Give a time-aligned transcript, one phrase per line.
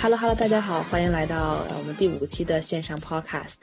[0.00, 3.56] Hello Hello，大家好，欢迎来到我们第五期的线上 Podcast。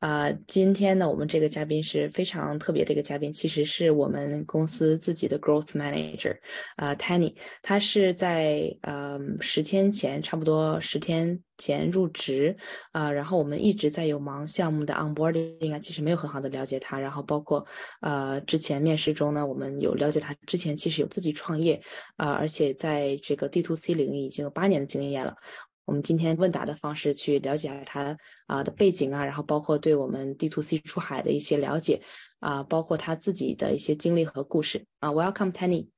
[0.00, 6.36] 啊，今天呢，我们这个嘉宾是非常特别的一个嘉宾，其实是我们公司自己的 Growth Manager，
[6.76, 12.56] 啊，Tanny，他是在呃十天前，差不多十天前入职，
[12.92, 17.66] 啊，然后我们一直在有忙项目的 Onboarding 啊，其实没有很好的了解他，然后包括
[18.00, 21.82] 呃之前面试中呢，我们有了解他之前其实有自己创业，
[22.16, 25.36] 啊，而且在这个 D to C 领域已经有八年的经验了。
[25.84, 32.02] 我们今天问答的方式去了解他啊的背景啊，然后包括对我们 D to C 出海的一些了解
[32.40, 35.10] 啊，包括他自己的一些经历和故事啊。
[35.12, 35.88] Welcome Tanny。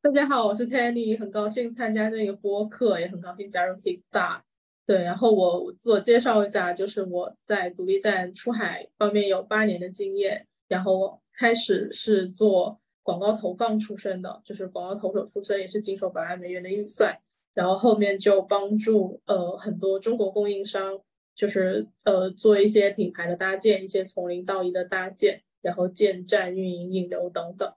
[0.00, 4.45] 大家好，我是 Tanny，很高兴参加这个播客，也很高兴加入 Kickstar。
[4.86, 17.18] 对，然后我自我介绍一下，就是我在独立站出海方面有八年的经验，然后我开始是做广告投放出身的，就是广告投手出身，也是经手百万美元的预算。
[17.52, 21.00] 然后后面就帮助呃很多中国供应商，
[21.34, 27.74] 就是呃做一些品牌的搭建，一些从零到一的搭建，然后建站、运营、引流等等，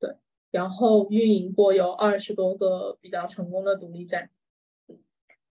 [0.00, 0.16] 对，
[0.50, 4.30] 然后运营过有二十多个比较成功的独立站，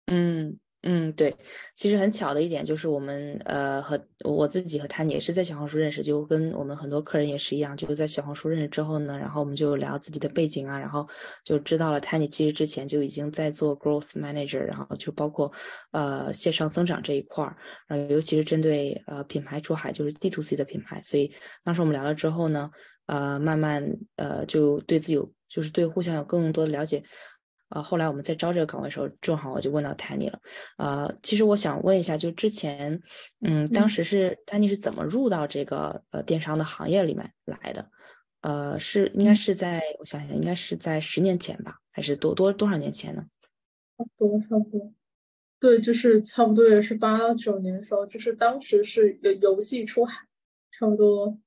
[0.05, 0.57] 嗯。
[0.87, 1.35] 嗯，对，
[1.75, 11.07] 其实很巧的一点就是我们呃和我自己和他也是在小红书认识，就跟我们很多客人也是一样，就是在小红书认识之后呢，然后我们就聊自己的背景啊，然后
[11.43, 15.53] 就知道了 Tanny 其实之前就已经在做 Growth Manager，然后就包括
[15.91, 21.31] 呃线上增长这一块儿，然后尤其是针对呃品牌出海，就是 D to C 的品牌，所以
[21.63, 22.69] 当时我们聊了之后呢，
[23.07, 27.01] 呃慢慢呃就对自己有就是对互相有更多的了解。
[27.67, 30.39] 啊，后来我们在招这个岗位的时候，正好我就问到 Tanny 了。
[30.77, 33.01] 呃，其实我想问一下，就之前，
[33.41, 37.89] 嗯，当时是 Tanny 是怎么入到这个呃电商的行业里面来的？
[38.41, 43.25] 呃，是应该是在我想想，应该是在十年前吧，还是多多多少年前呢？
[43.97, 44.93] 差不多，差不多。
[45.59, 50.27] 对，就是差不多也是八九年的时候，就是当时是游游戏出海，
[50.71, 51.39] 差不多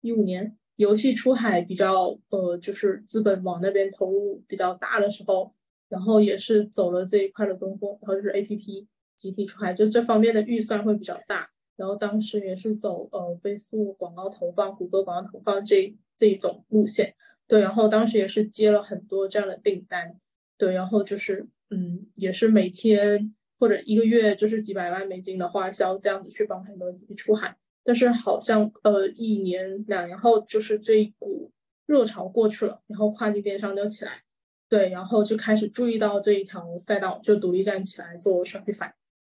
[0.00, 0.56] 一五年。
[0.76, 5.54] 游戏出海比较呃，就是资本往那边投入比较大的时候。
[5.88, 11.50] 然后也是走了这一块的东风，然后就是 A P P 集体出海，就这方面的预算会比较大。
[11.76, 17.16] 然后当时也是走呃飞速广告投放、谷歌广告投放这这一种路线，
[17.48, 17.60] 对。
[17.60, 20.20] 然后当时也是接了很多这样的订单，
[20.56, 20.72] 对。
[20.72, 27.56] 然后就是嗯，也是每天或者一个月就是几百万美金的花销这样子去帮很多出海。
[27.82, 31.50] 但是好像呃一年两年后就是这一股
[31.86, 34.22] 热潮过去了，然后跨境电商就起来。
[34.68, 38.92] 对，然后就开始注意到这一条赛道，就独立站起来做 Shopify。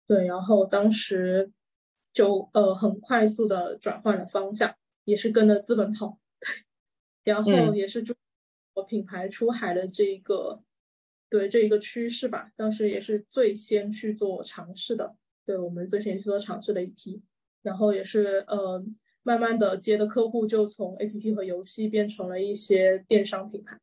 [0.06, 1.52] 对，然后当时
[2.12, 6.18] 就呃很快速的转换了方向，也是跟着资本跑。
[6.40, 8.14] 对，然后也是注
[8.74, 10.62] 我品牌出海的这一个
[11.28, 17.22] 对这一个趋势吧，当时也是最先去做尝试的，对我们最先去做尝试的一批。
[17.62, 18.84] 然后也是呃
[19.24, 23.80] 慢慢的接的客户就从 APP 和游戏变成了一些电商品牌。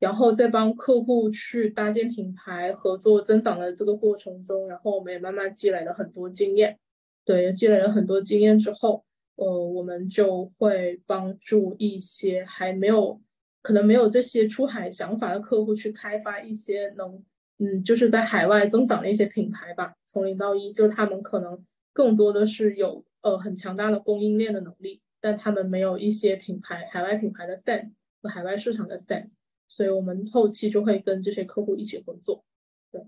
[0.00, 6.78] 然后在帮客户去搭建品牌、合作增长的这个过程中，然后我们也慢慢积累了很多经验。
[7.26, 9.04] 对，积累了很多经验之后，
[9.36, 13.20] 呃，我们就会帮助一些还没有
[13.60, 17.22] 可能没有这些出海想法的客户去开发一些能，
[17.58, 19.94] 嗯，就是在海外增长的一些品牌吧。
[20.06, 27.90] 从零到一，就是他们可能更多的是有呃很强大的供应链的能力，但他们没有一些品牌海外品牌的 sense
[28.22, 29.28] 和海外市场的 sense。
[29.70, 32.44] 所以我们后期就会跟这些客户一起合作，
[32.92, 33.02] 对，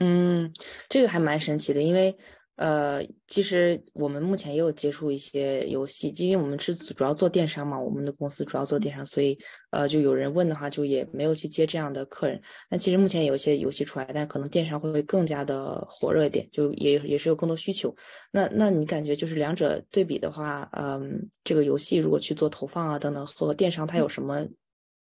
[0.00, 0.52] 嗯，
[0.88, 2.16] 这个还蛮神奇的，因为
[2.56, 9.38] 呃，其实我们目前也有接触一些游戏，因为我们是主要做电商嘛，我们的公司主要做电商，所以
[9.70, 12.42] 呃，就有人问的话，就也没有去接这样的客人。
[12.70, 17.96] 那其实目前有一些游戏出来，但可能电商会会更加的火热一点，就也也是有更多需求。
[18.30, 24.46] 那那你感觉就是两者对比的话，嗯，这个游戏如果去做投放啊等等，和电商它有什么？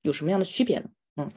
[0.01, 0.89] 有什么样的区别呢？
[1.15, 1.31] 嗯，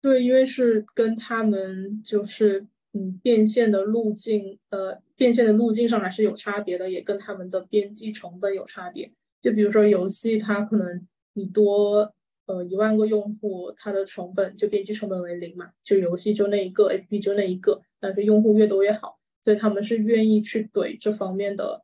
[0.00, 9.12] 对，因为是跟他们就是嗯变现的路径呃变现的路径上还是有差别的，也跟他们的边际成本有差别。
[9.40, 12.14] 就比如说游戏，它可能你多
[12.46, 21.82] 呃一万个用户，它的成本就边际成本为零嘛，就游戏就那一个，APP 就那一个，但是用户越多越好，所以他们是愿意去怼这方面的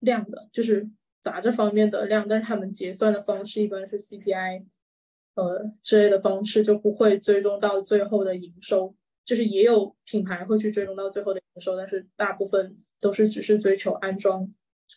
[0.00, 0.88] 量的，就是
[1.22, 4.64] 砸这方面的量，但是他们结算的方式一般是 CPI。
[5.40, 8.94] 呃，之类的方式就不会追踪到最后的营收，
[9.24, 14.52] 就是也有品牌会去追踪到最后的营收，但是大部分都是只是追求安装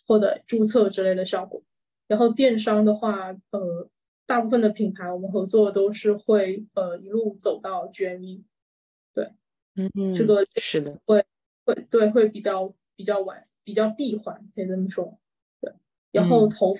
[0.06, 1.62] 或者注册之类的效果。
[2.06, 3.88] 然后电商的话，呃，
[4.26, 8.42] 大部分的品牌我们合作都是会呃一路走到 GMV，
[9.14, 9.32] 对，
[9.74, 11.24] 嗯嗯，这个是的，会
[11.64, 15.18] 会对会比较比较晚，比较闭环，可以这么说。
[15.62, 15.72] 对，
[16.12, 16.76] 然后头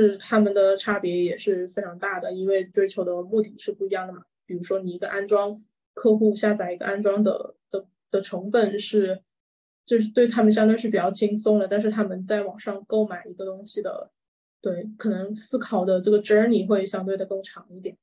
[0.00, 4.24] 是他们的差别也是非常大的，因为追求的目的是不一样的嘛。
[4.44, 5.64] 比如说你一个安装，
[5.94, 9.22] 客户下载一个安装的的的成本是，
[9.86, 14.10] 就是对他们相对是比较轻松的，但是他们在网上购买一个东西的，
[14.60, 17.96] 对，可能思考的这个 journey 会相对的更长一点。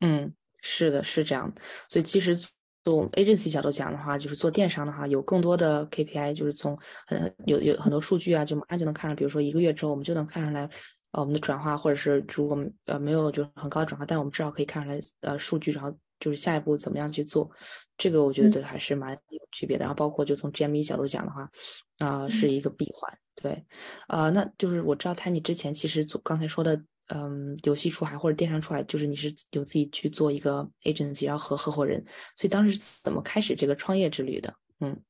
[0.00, 1.54] 嗯，是的，是这样。
[1.88, 2.36] 所以其实
[2.84, 10.68] 从 agency 角度讲的话，就是做电商的话，有更多的 KPI，就是从很有有很多数据啊，就马上就能看上，比如说一个月之后，我们就能看出来，
[11.12, 17.52] 呃，我们的转化，或者是如果呃没有就是很高的转化，但我们至少可以看出来呃数据，然后就是下一步怎么样去做，
[17.98, 19.82] 这个我觉得还是蛮有区别的。
[19.82, 21.50] 然后包括就从 GME 角度讲的话，
[21.98, 23.64] 啊，是一个闭环，对，
[24.08, 26.82] 呃，那就是我知道 Tiny 之前其实做刚才说的。
[27.14, 32.06] 嗯，游戏出海或者电商出海，就是你是有自己去做一个 agency，然后和合伙人，
[32.38, 34.54] 所以当时怎么开始这个创业之旅的？
[34.80, 35.02] 嗯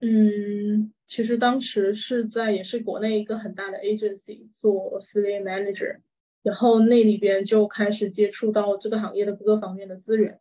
[0.00, 6.00] 嗯，其实当时是在也是国内一个很大的 agency 做 affiliate manager，
[6.42, 10.40] 然后那里边就开始接触到这个行业的各个方面的资源，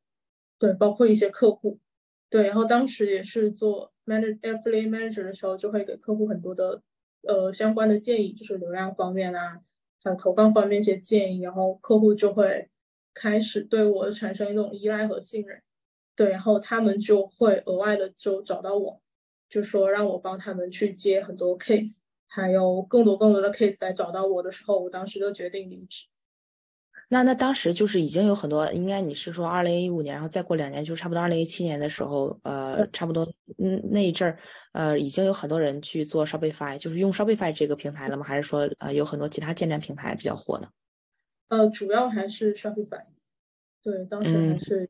[0.59, 1.79] 对，包括一些客户，
[2.29, 6.81] 对，然后当时也是做 manager affiliate manager 的时候，就会给客户很多的
[7.21, 9.61] 呃相关的建议，就是流量方面啊。
[10.03, 12.69] 呃投放方面一些建议，然后客户就会
[13.13, 15.61] 开始对我产生一种依赖和信任，
[16.15, 19.01] 对，然后他们就会额外的就找到我，
[19.49, 21.95] 就说让我帮他们去接很多 case，
[22.27, 26.05] 还有更多更多的 case 来找到我的时候，我当时就决定离职。
[27.13, 34.39] 那那当时就是已经有很多，应该你是说二零一五年，然后再过两年，就差不多二零一七年的时候，呃，差不多嗯那一阵儿，
[34.71, 38.23] 呃，已经有很多人去做 Shopify，就是用 Shopify 这个平台了吗？
[38.23, 40.69] 还是说呃有很多其他建站平台比较火呢？
[41.49, 43.03] 呃，主要还是 Shopify，
[43.83, 44.89] 对，当时还是，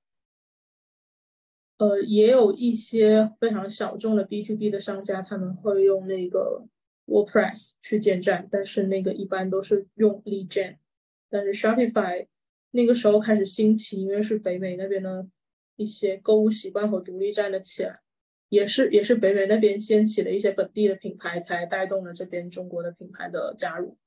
[1.77, 6.67] 呃，也有一些非常小众的 B to B 的商家，他们会用那个
[7.05, 10.77] WordPress 去建站，但是那个一般都是用 Lead Gen。
[11.33, 12.27] 但是 Shopify
[12.69, 15.27] 那个时候开始兴起，因为是北美那边的
[15.75, 18.01] 一些购物习惯和独立站了起来，
[18.49, 23.97] 也是也是北美那边掀起了一些本地的品牌，才带动了这边中国的品牌的加入。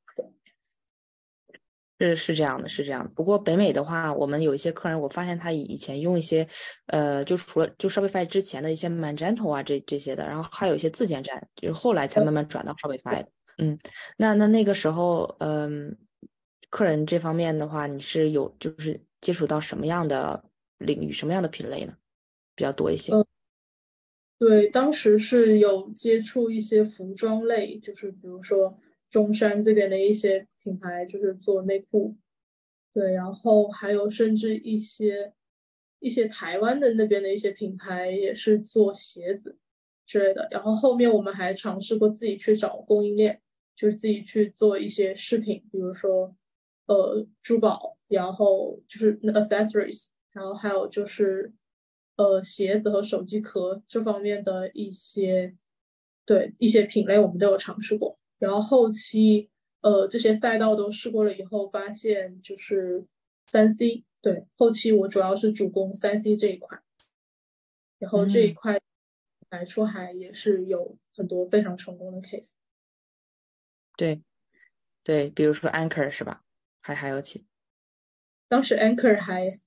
[1.98, 3.10] 是是这样的，是这样的。
[3.10, 6.46] 不过北美的话，我们有一些客人，我发现他以前用一些
[6.86, 13.28] 呃，就除了就 Shopify 之前的一些 Magento 啊这这些的，然后还有一些自建站，就是后来才慢慢转到 Shopify 的。
[13.58, 13.78] 嗯，
[14.16, 15.96] 那那那个时候，嗯。
[16.76, 20.44] 客人这方面的话，你是有就是接触到什么样的
[20.76, 21.96] 领域、什么样的品类呢？
[22.54, 23.14] 比较多一些。
[23.14, 23.24] 嗯，
[24.38, 28.78] 对，当时是有接触一些服装类，就是比如说
[29.10, 32.18] 中山这边的一些品牌，就是做内裤。
[32.92, 35.32] 对，然后还有甚至一些
[35.98, 39.56] 一些台湾的那边的一些品牌也是做鞋子
[40.04, 40.48] 之类的。
[40.50, 43.40] 然后后面我们还尝试过自己去找供应链，
[43.76, 46.35] 就是自己去做一些饰品，比如说。
[46.86, 51.52] 呃，珠宝，然后就是 accessories，然后还有就是
[52.16, 55.56] 呃鞋子和手机壳这方面的一些，
[56.24, 58.18] 对一些品类我们都有尝试过。
[58.38, 59.50] 然后后期
[59.80, 63.04] 呃这些赛道都试过了以后，发现就是
[63.46, 66.80] 三 C，对后期我主要是主攻三 C 这一块，
[67.98, 68.80] 然后这一块
[69.50, 72.50] 来说还也是有很多非常成功的 case。
[73.96, 74.22] 对，
[75.02, 76.42] 对，比如说 Anchor 是吧？
[76.86, 77.44] 还还有其，
[78.46, 79.58] 当时 Anchor 还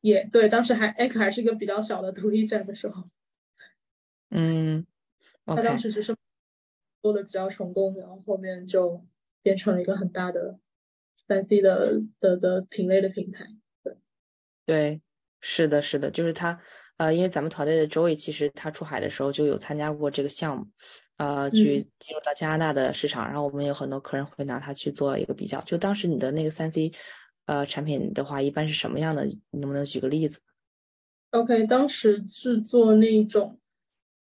[0.00, 3.10] 也对，当时还 Anchor 还是一个比较小的独立站的时候，
[4.30, 4.86] 嗯，
[5.44, 6.16] 他当时只是
[7.02, 9.04] 做的比较成功，然后后面就
[9.42, 10.58] 变成了一个很大的
[11.28, 13.48] 三 C 的的的品类的平台，
[13.84, 13.96] 对，
[14.64, 15.02] 对，
[15.42, 16.62] 是的，是的，就是他，
[16.96, 20.68] 呃，因为咱们团队的 Joey 其实他出海的时候就有参加过这个项目。
[21.22, 25.60] 呃，去进入到加拿大的市场，然后我们有很多客人会拿它去做一个比较。
[25.60, 26.90] 就当时你的那个三 C
[27.46, 29.26] 呃产品的话，一般是什么样的？
[29.26, 30.40] 你能不能举个例子
[31.30, 33.60] ？OK，当时是做那种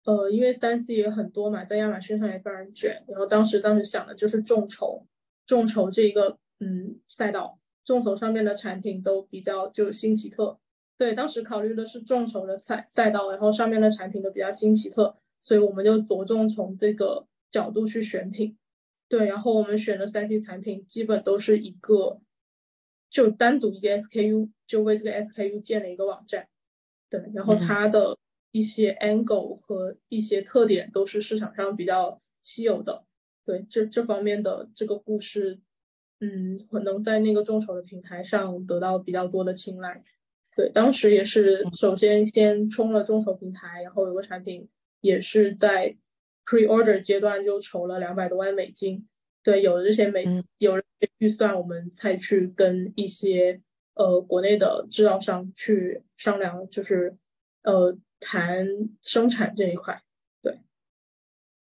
[0.04, 3.02] 呃，因为三 C 也很多嘛，在亚马逊上也非常卷。
[3.08, 5.08] 然后当时当时想的就是众筹，
[5.46, 10.60] 众筹这一个嗯赛道，众筹上面的产品都比较就新奇特。
[10.96, 15.16] 对，当时考虑的是众筹的赛赛道，然后上面的产品都比较新奇特。
[15.44, 18.56] 所以我们就着重从这个角度去选品，
[19.10, 22.22] 对，然后我们选的三 C 产品基本都是一个，
[23.10, 26.48] 就单独一个 SKU，就为这个 SKU 建了一个网站，
[27.10, 28.16] 对，然后它的
[28.52, 33.04] 一些 angle 和一些特点都是市场上比较稀有的，
[33.44, 35.60] 对，这这方面的这个故事，
[36.20, 40.02] 嗯，可能在那个众筹的平台上得到比较多的青睐。
[40.56, 44.70] 对，当时也是首先先冲了众筹平台，然后有个产品
[45.04, 45.96] 也是在
[46.46, 49.06] pre order 阶段就筹了两百多万美金。
[49.42, 50.24] 对，有了这些美
[50.56, 50.82] 有了
[51.18, 53.60] 预算，我们才去跟一些
[53.92, 57.18] 呃国内的制造商去商量，就是
[57.62, 58.66] 呃谈
[59.02, 60.00] 生产这一块。
[60.42, 60.60] 对，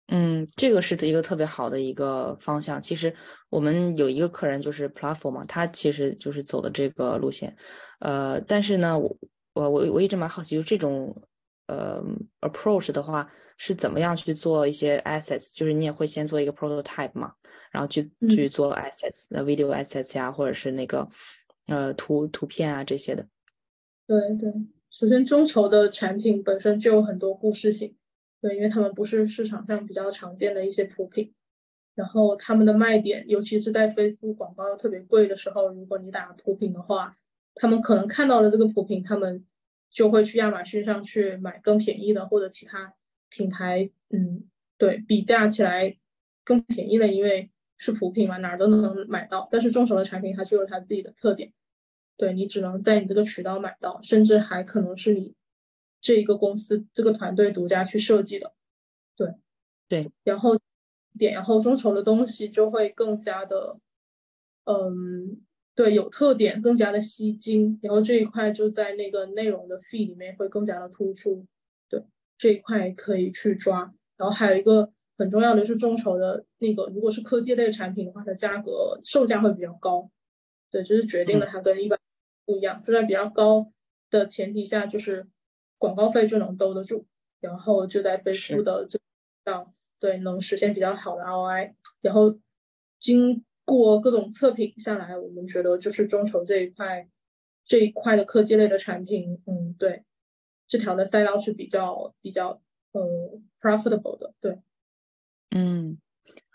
[0.08, 2.82] 嗯，这个是一个特别好的一个方向。
[2.82, 3.18] 其实
[3.50, 7.58] 我们有一个客人就是 Platform 嘛，他其实就是走的这个路线。
[8.00, 9.18] 呃，但是呢，我
[9.54, 11.28] 我我我一直蛮好奇，就这种
[11.68, 12.04] 呃
[12.42, 15.52] approach 的话，是怎么样去做一些 assets？
[15.54, 17.34] 就是你也会先做一个 prototype 嘛，
[17.72, 21.10] 然后去去做 assets，呃 video assets 呀，或者是那个
[21.68, 23.28] 呃图图片啊这些的。
[24.08, 24.52] 对对，
[24.90, 27.96] 首先众筹的产品本身就有很多故事性，
[28.42, 31.34] 对，因为他们不是市场上比较常见的一些普品，
[31.96, 37.18] 然后他们的卖点，尤其是在 Facebook 广告特别贵的时候，如果你打普品的话。
[37.56, 39.46] 他们可能看到了这个普品，他们
[39.94, 42.96] 就会去亚马逊上去买更便宜的，或者其他
[43.30, 45.98] 品牌，嗯，对比价起来
[46.44, 49.48] 更便宜的，因为是普品嘛，哪儿都能买到。
[49.52, 51.54] 但是众筹的产品它就有它自己的特点，
[52.18, 55.36] 对你只能在你这个渠道买到，甚至还可能是你
[56.02, 58.54] 这一个公司这个团队独家去设计的，
[59.16, 59.36] 对
[59.88, 60.60] 对，然后
[61.20, 63.80] 点然后众筹的东西就会更加的，
[64.66, 65.44] 嗯。
[65.76, 71.48] 对，有特点，更加的吸睛，然后这一块就在那个内容的 feed 里面会更加的突出。
[71.90, 72.04] 对，
[72.38, 73.94] 这一块可以去抓。
[74.16, 80.12] 然后还有一个很重要的是众筹的那个，如果是科技类产品的话，它价格售价会比较高。
[80.70, 82.00] 对，就是决定了它跟一般
[82.46, 83.72] 不一样，就在比较高
[84.12, 85.28] 的前提下，就是
[85.80, 87.08] 广告费就能兜得住，
[87.40, 89.00] 然后就在飞书的这
[89.44, 91.74] 上，对，能实现比较好的 ROI。
[92.02, 92.38] 然后
[93.00, 97.08] 经过各种测评下来，我们觉得就是众筹这一块
[97.66, 100.04] 这一块的科技类的产品，嗯，对，
[100.68, 104.60] 这条的赛道是比较比较呃 profitable 的，对。
[105.56, 106.00] 嗯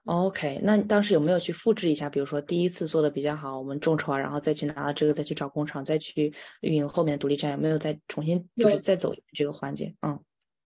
[0.05, 2.11] ，OK，那你当时有没有去复制一下？
[2.11, 9.95] 比如说第一次做的比较好，我们众筹，然后再去拿了这个，再去找工厂，再去运营后面独立站，有没有再重新就是再走这个环节？
[10.03, 10.21] 嗯，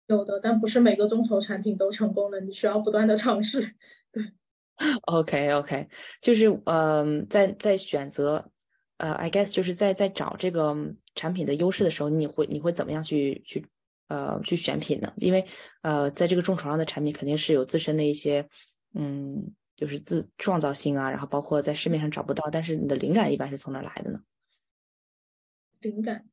[0.07, 3.75] 有的，但不是每个众筹产品都成功的，你需要不断的尝试，
[4.11, 4.33] 对。
[5.03, 5.87] OK OK，
[6.21, 8.51] 就是呃，在在选择
[8.97, 10.75] 呃，I guess 就是在在找这个
[11.15, 13.67] 产品的优势的时候，你会你会怎么样去去
[14.09, 15.13] 呃去选品呢？
[15.15, 15.45] 因为
[15.81, 18.49] 呃，在这个众筹上的产品肯定是有自身的一些
[18.93, 24.19] 嗯，就是自创造性啊，然后包括在市面上找不到，但是你的灵感一般是从哪来的呢？
[25.79, 26.25] 灵感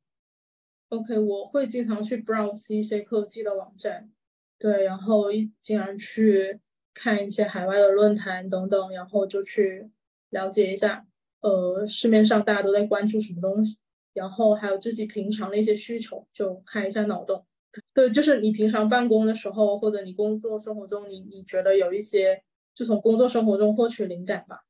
[0.89, 4.11] ，OK，我会经常去 browse 一些科技的网站，
[4.59, 6.59] 对，然后一经常去。
[6.93, 9.91] 看一些海外的论坛等等，然后就去
[10.29, 11.05] 了解一下，
[11.41, 13.77] 呃，市面上大家都在关注什么东西，
[14.13, 17.45] 然后还有自己平常的一些需求，就开一下脑洞。
[17.93, 22.43] 对，就是你平常办公的时候，或者你工作生活中，你你觉得有一些，
[22.75, 24.63] 就从工作生活中获取灵感吧，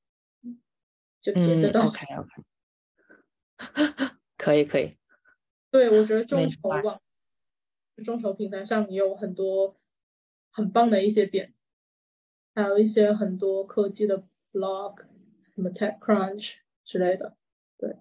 [1.22, 1.88] 就接得到。
[1.88, 2.44] OK OK，
[4.38, 4.96] 可以可以。
[5.72, 7.02] 对，我觉得众筹网，
[8.06, 9.76] 众筹平台上也有很多
[10.52, 11.54] 很棒的一些点。
[12.56, 14.98] 还有一些很多科技的 blog，
[15.56, 16.54] 什么 TechCrunch
[16.86, 17.36] 之类的，
[17.78, 17.98] 对，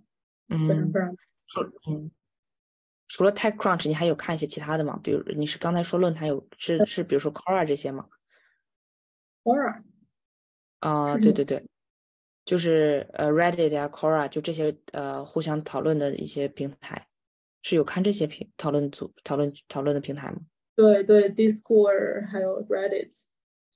[0.49, 2.11] 嗯，非常非常，嗯，
[3.09, 5.01] 除了 TechCrunch，你还有看一些其他的吗？
[5.03, 8.09] 比如你是刚才说论坛有是是比如说 Quora 这些吗
[9.43, 9.83] ？Quora，
[10.81, 11.67] 啊，对对对，
[12.45, 17.09] 就是呃 Reddit 啊 Quora 就这些呃互相讨论的一些平台，
[17.63, 20.41] 是有看这些平讨论组讨论讨论的平台吗？
[20.77, 23.13] 对对，Discord 还有 Reddit。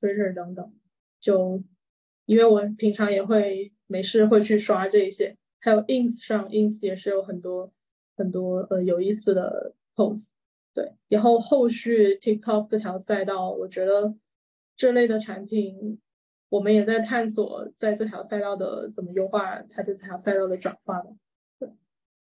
[0.01, 0.73] Twitter 等等，
[1.21, 1.63] 就
[2.25, 7.73] 因为我平常也会没事会去刷这一些，还有 Ins 上 Ins 也是有很多
[8.17, 10.27] 很多呃有意思的 post，
[10.75, 14.15] 对，然后后续 TikTok 这条赛道，我觉得
[14.77, 16.01] 这类的产品，
[16.49, 21.11] 我们也在探索在这条赛道的怎么优化它这条赛道的转化吧。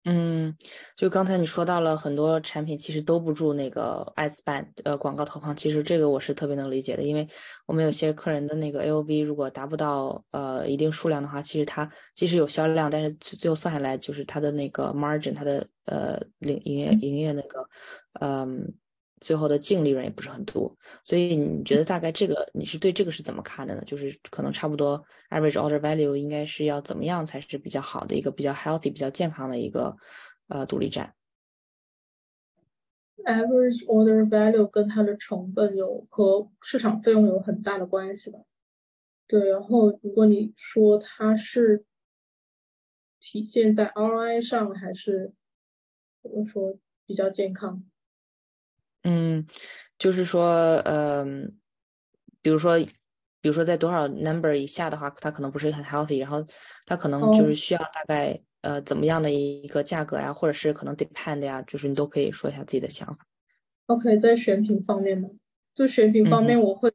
[0.09, 0.55] 嗯，
[0.95, 7.27] 就刚才你说到了很多产品其实都不住那个 S ban 呃广告投放，其实这个我是特别能理解的，因为
[7.65, 17.67] 我们有些客人的那个 AOV 如果达不到呃一定数量的话，其实它即使有销量，但是最后算下来就是它的那个 margin，它的呃营营业营业那个
[18.21, 18.75] 嗯。
[19.19, 23.83] 最后的净利润也不是很多，所以你觉得大概这个你是对这个是怎么看的呢？
[23.85, 29.97] 就是可能差不多 average order value 应该是要怎么样才是比较好的一个比较 healthy 比较健康的一个
[30.47, 31.15] 呃独立站
[33.25, 38.39] ？average order value 跟它的成本有和市场费用有很大的关系吧？
[39.27, 41.83] 对，然后如果你说它是
[43.19, 45.33] 体现在 ROI 上还是
[46.23, 47.83] 怎么说比较健康？
[49.09, 49.47] 嗯，
[49.97, 51.57] 就是说，嗯，
[52.41, 52.77] 比如说，
[53.39, 56.45] 比如说在多少 number 以下的话，它可能不是很 healthy，然后
[56.85, 63.25] 它可能就是需要大概呃怎么样的一个价格呀，或者是可能 depend 呀，就是你都可以说一下自己的想法。
[63.85, 65.29] OK，在选品方面呢，
[65.73, 66.91] 就选品方面我会，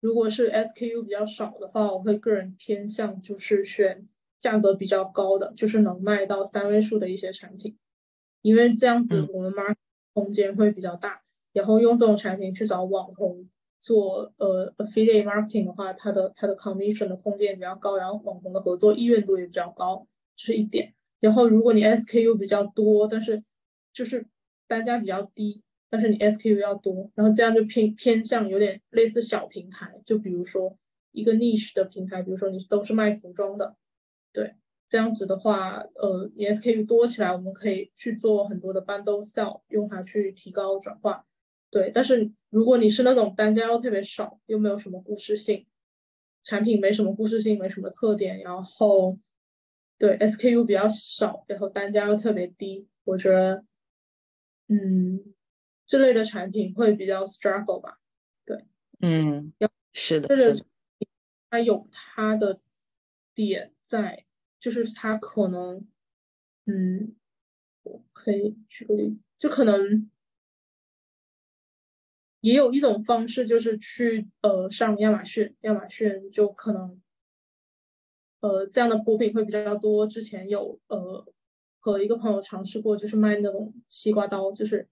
[0.00, 4.06] 如果是 SKU 比较少的话，我会个人偏向就是选
[4.38, 7.76] 价格比较高的，就是能卖到三位数的一些产品，
[8.42, 9.74] 因为这样子我们 mark
[10.16, 11.20] 空间会比较大，
[11.52, 20.06] 然后用这种产品去找网红做呃 affiliate marketing 的话，它的它的 commission 的空间比较高，然后网红的合作意愿度也比较高，
[20.36, 20.94] 这是一点。
[21.20, 23.44] 然后如果你 SKU 比较多，但是
[23.92, 24.26] 就是
[24.66, 25.62] 单价比较低。
[25.88, 30.76] 但是你 SKU 要多，然后这样就偏偏向有点类似小平台，就比如说
[31.12, 33.76] 一个 niche 的平台，比如说你都是卖服装的，
[34.32, 34.56] 对，
[34.88, 41.26] 这样子的话，呃，你 SKU 多起来，我们可以去做很多的 bundle sell，用它去提高转化，
[41.70, 41.90] 对。
[41.94, 45.66] 但是如果你是那种单价又特别少，又没有什么故事性，
[46.42, 49.18] 产品没什么故事性，没什么特点，然后
[49.98, 53.64] 对 SKU 比较少，然后单价又特别低，我觉得，
[54.68, 55.32] 嗯。
[55.88, 58.00] 这类的产品会比较 struggle 吧，
[58.44, 58.64] 对，
[58.98, 60.66] 嗯，要是的，是的，
[61.48, 62.58] 它有它的
[63.36, 64.25] 点在，
[64.66, 65.86] 就是他可能，
[66.64, 67.14] 嗯，
[67.84, 70.10] 我可以举个例子，就可能
[72.40, 77.00] 也有一种方式，就是去呃上亚马逊，亚马逊就可能，
[78.40, 80.08] 呃这样的补品会比较多。
[80.08, 81.24] 之前有呃
[81.78, 84.88] 和一个朋友尝试过，就是卖那种西瓜刀，就是。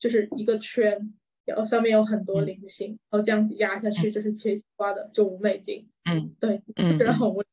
[0.00, 1.14] 就是一个圈，
[1.46, 5.88] 然后上面有很多菱形，然后这样子压下去就是切西瓜的，就五美金。
[6.04, 7.46] 嗯，对，嗯，觉得很微，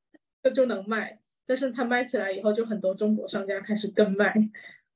[0.44, 1.21] 这就能卖。
[1.46, 4.34] 但是它卖起来以后，就很多中国商家开始跟卖，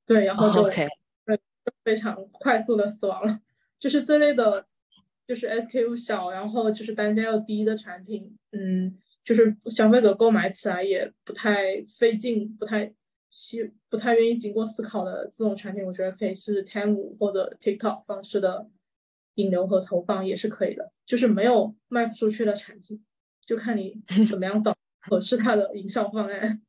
[0.06, 1.40] 对，然后就对，
[1.84, 3.40] 非常快速的死亡了。
[3.78, 4.66] 就是这类的，
[5.26, 12.94] 就是 SKU 小，然后就是单价又低的产品，嗯，就是消费者购买起来也不太费劲，不太。
[13.28, 18.70] 希不太愿意经过思考的这种产品，我觉得可以是 Temu 或者 TikTok 方式的
[19.34, 20.90] 引流和投放也是可以的。
[21.04, 23.04] 就是没有卖不出去的产品，
[23.44, 24.74] 就看你怎么样找
[25.08, 26.62] 合适他的营销方案。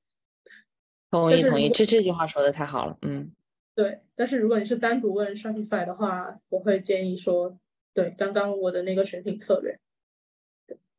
[1.11, 3.31] 同意同意，这这句话说的太好了，嗯。
[3.75, 7.57] 对，但是如果你是单独问 Shopify 的话，我会建议说，
[7.93, 9.79] 对刚刚我的那个选品策略。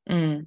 [0.04, 0.46] 嗯。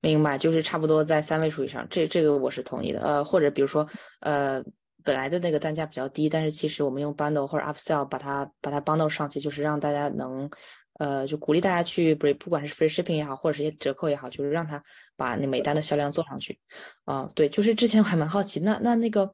[0.00, 3.00] 明白，就是差不多在三位数以上，这这个我是同意的。
[3.00, 3.88] 呃，或者比如说，
[4.20, 4.62] 呃，
[5.02, 10.50] 本来的那个单价比较低，但是其实我们用 bundle 或者 upsell 把它把它 bundle 上去，就是让大家能，
[10.98, 14.84] 呃，就鼓励大家去，不不管是 free shipping 也好，或者是些折扣也好，就是让他
[15.16, 16.58] 把那每单的销量做上去。
[17.06, 19.32] 啊，对，就是之前我还蛮好奇，那那那个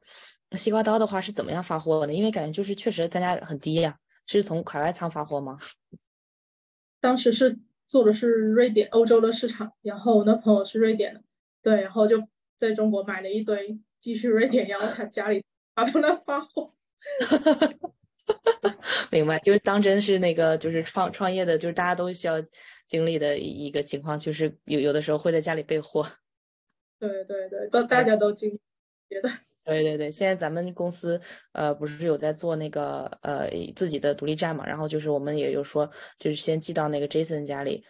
[0.53, 2.13] 西瓜刀的话是怎么样发货的？
[2.13, 3.97] 因为感觉就是确实单价很低呀，
[4.27, 5.59] 是从海外仓发货吗？
[7.01, 7.59] 当时是。
[7.87, 11.21] 做的是瑞典、欧洲的市场，然后我那朋友是瑞典的，
[11.61, 15.43] 对，然后就在中国买了一堆，继续瑞典，然后他家里
[15.75, 16.73] 发 到那发货。
[19.11, 22.43] 明白，就是当真是那个就是创创业的，就是大家都需要
[22.87, 26.07] 经历的一个情况，就是有有的时候会在家里备货。
[26.99, 28.59] 对对对，都大家都经
[29.09, 29.29] 觉得。
[29.65, 37.83] 对对对，现在咱们公司呃不是有在做那个呃自己的独立站嘛，然后就是我们也有说就是先寄到那个 Jason 家里，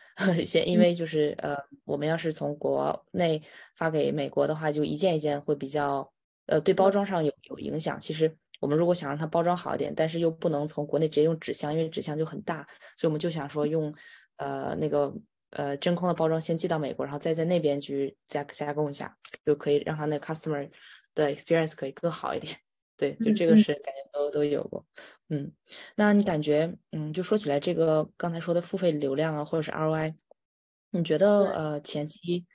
[0.46, 3.44] 先因为就是呃我们要是从国内
[3.76, 6.14] 发给美国的话，就一件一件会比较
[6.46, 8.00] 呃对包装上有有影响。
[8.00, 13.94] 其实我们如果想让它包装好一点，但是又不能从国内直接用纸箱，因为纸箱就很大，所以我们就想说用
[14.38, 15.14] 呃那个
[15.52, 20.72] 呃真空的包装先寄到美国，然后再在那边去加加工一下，就可以让它那个 customer。
[21.16, 22.58] 的 experience 可以更好一点，
[22.98, 24.86] 对，就这个是感觉都都有过，
[25.30, 25.54] 嗯，
[25.96, 30.16] 那你感觉，嗯，就说起来这个刚才说的付费流量啊，或者是 ROI，
[30.90, 32.48] 你觉得呃前期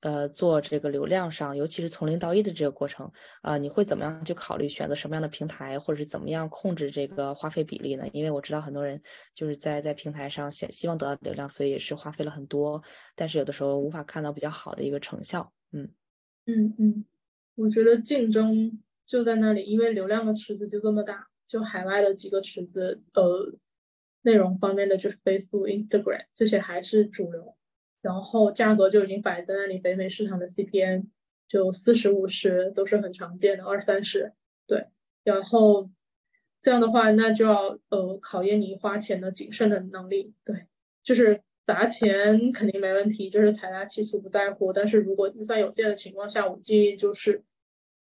[0.00, 8.08] 呃做这个流量上，尤其是从零到一的这个过程啊，你会怎么样去考虑选择什么样的平台，或者是怎么样控制这个花费比例呢？
[8.12, 9.02] 因为我知道很多人
[9.34, 12.82] 就是在在平台上想希望得到流量，所以也是花费了很多，
[13.14, 15.90] 但是有的时候无法看到比较好的一个成效，嗯
[16.46, 17.04] 嗯嗯。
[17.54, 23.54] 我觉得竞争就在那里，因为流量的池子就这么大，就海外的几个池子，呃，
[24.20, 27.56] 内容方面的就是 Facebook、Instagram 这些还是主流，
[28.00, 31.06] 然后价格就已经摆在那里，北美市场的 CPM
[31.48, 34.32] 就四十五十都是很常见的，二三十，
[34.66, 34.86] 对，
[35.24, 35.90] 然后
[36.62, 40.66] 这样的话，那就要呃考验你花钱的谨慎的能力，对，
[41.02, 47.44] 就是砸钱肯定没问题，就是财大气粗不在乎，但是如果预算有限的情况下，我建议就是。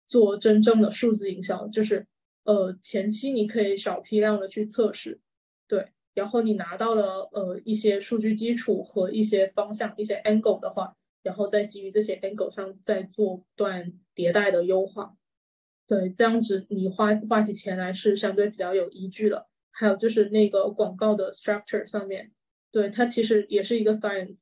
[0.06, 2.08] 做真正的数字营销，就是
[2.44, 5.22] 呃前期你可以小批量的去测试，
[5.66, 15.16] 对，然后你拿到了呃一些数据基础和一些方向一些 angle 的话，然后再基于这些 angle 上再做段迭代的优化，
[15.88, 19.48] 对，这样子你花花起钱来是相对比较有依据的。
[19.76, 22.32] 还有就是那个广告的 structure 上面，
[22.72, 24.38] 对它其实也是一个 science，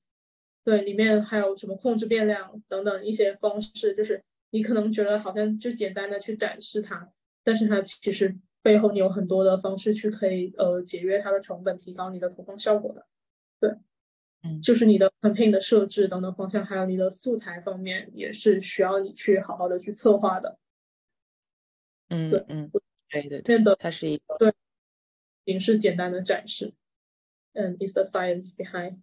[0.66, 7.14] 对，里面还有什么控制变量等等一些方式，就是你可能觉得好像就简单的去展示它，
[7.46, 13.08] 但是它其实背后你有很多的方式去可以呃节约它的成本，提高你的投放效果的，
[13.60, 13.72] 对，
[14.44, 20.60] 嗯，就是你的 campaign 的设置等等方向，还有你的素材方面也是需要你去好好的去策划的，
[22.10, 22.72] 嗯，对，嗯，
[23.10, 24.54] 对对对，它是一个对。
[25.44, 26.76] 形式简单的展示，
[27.54, 29.00] 嗯，is the science behind。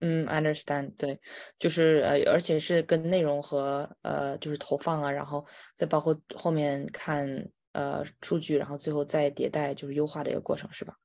[0.00, 1.20] 嗯，understand，对，
[1.60, 7.48] 就是呃，而且是跟内容和呃，就是投放啊，然后再包括后面看
[7.78, 10.96] 呃数据，然后最后再迭代，就是优化的一个过程，是吧？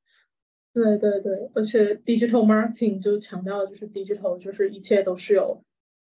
[0.73, 5.63] 对对对，而且 digital marketing 就强调就是 digital，就是一切都是有，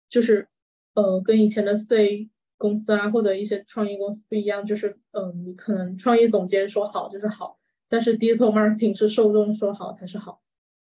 [0.07, 0.47] 就是
[0.93, 7.57] 呃，跟以前的 C 公司啊或者一些创意公司不一样，就是嗯，你可能创意总监说好就是好。
[7.89, 10.41] 但是 digital marketing 是受众说好才是好，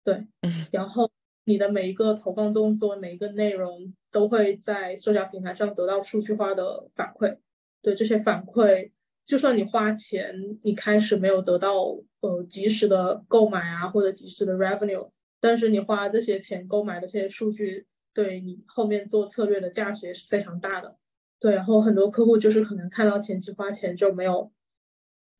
[0.02, 0.26] 对，
[0.72, 1.10] 然后
[1.44, 7.38] 你的每一个投放动作，每一个内容都会在社交平台上得到数据化的反馈，
[7.82, 8.90] 对这些反馈，
[9.28, 11.74] 就算你花钱，你开始没有得到
[12.20, 20.96] 呃及时的购买啊或者及时的 revenue，但是你花这些钱购买的这些数据，对你后面做策略的价值也是非常大的，
[21.38, 24.50] 对，然后很多客户就是可能看到前期花钱就没有。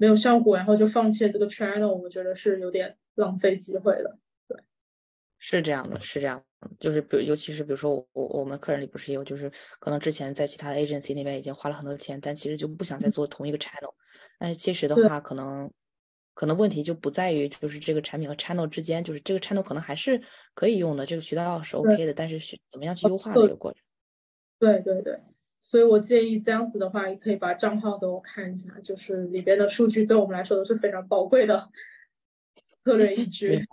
[0.00, 4.16] 没有效果，然后就放弃了这个 channel，我觉得是有点浪费机会的。
[5.50, 6.44] 对，是这样的，是这样，
[6.78, 13.94] 就是比，尤其是比如说我我们客人里不是有，就是可能之前在其他的 agency 那边已经花了很多钱，但其实就不想再做同一个 channel。
[14.38, 15.72] 但是其实的话，可能
[16.34, 20.22] 可能问题就不在于就是这个产品和 channel 之间，就是这个 channel 可能还是
[20.54, 23.80] 可以用的，这个渠道是 OK 的，但是是怎么样去优化的一个过程。
[24.58, 25.20] 对对对。
[25.60, 31.70] 所以我建议这样子的话，也可以把账号给我看一下，就是里边的数据对我们来说都是非常宝贵的
[32.84, 33.66] 策略依据。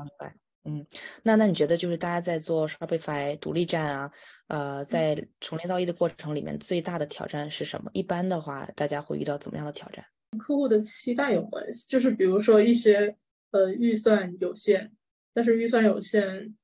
[0.65, 0.85] 嗯，
[1.23, 4.11] 那那你觉得就是大家在做 Shopify 独立站啊，
[4.47, 7.91] 呃，在从零到一的过程里面，最大的挑战是什么？
[7.93, 10.05] 一般的话，大家会遇到怎么样的挑战？
[10.39, 13.15] 客户的期待有关系，就是比如说一些
[13.51, 14.91] 呃预算有限，
[15.33, 16.55] 但是预算有限，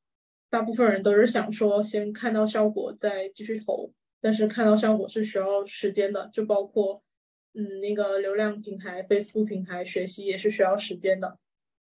[0.50, 3.94] 大部分人都是想说先看到效果再继续投。
[4.24, 7.02] 但是看到效果是需要时间的，就包括
[7.56, 11.40] 嗯那个流量平台、Facebook 平台学习也是需要时间的。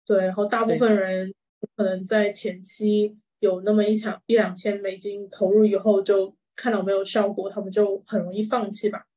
[0.05, 1.33] 对，然后大部分人
[1.75, 9.07] 可能在前期有那么一场一两千美金投入以后，就看到没有效果，他们就很容易放弃吧。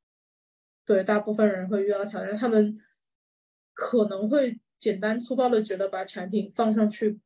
[0.85, 2.79] 对，大部分人会遇到挑战，他们
[3.73, 7.19] 可能会简单粗暴的觉得把产品放上去。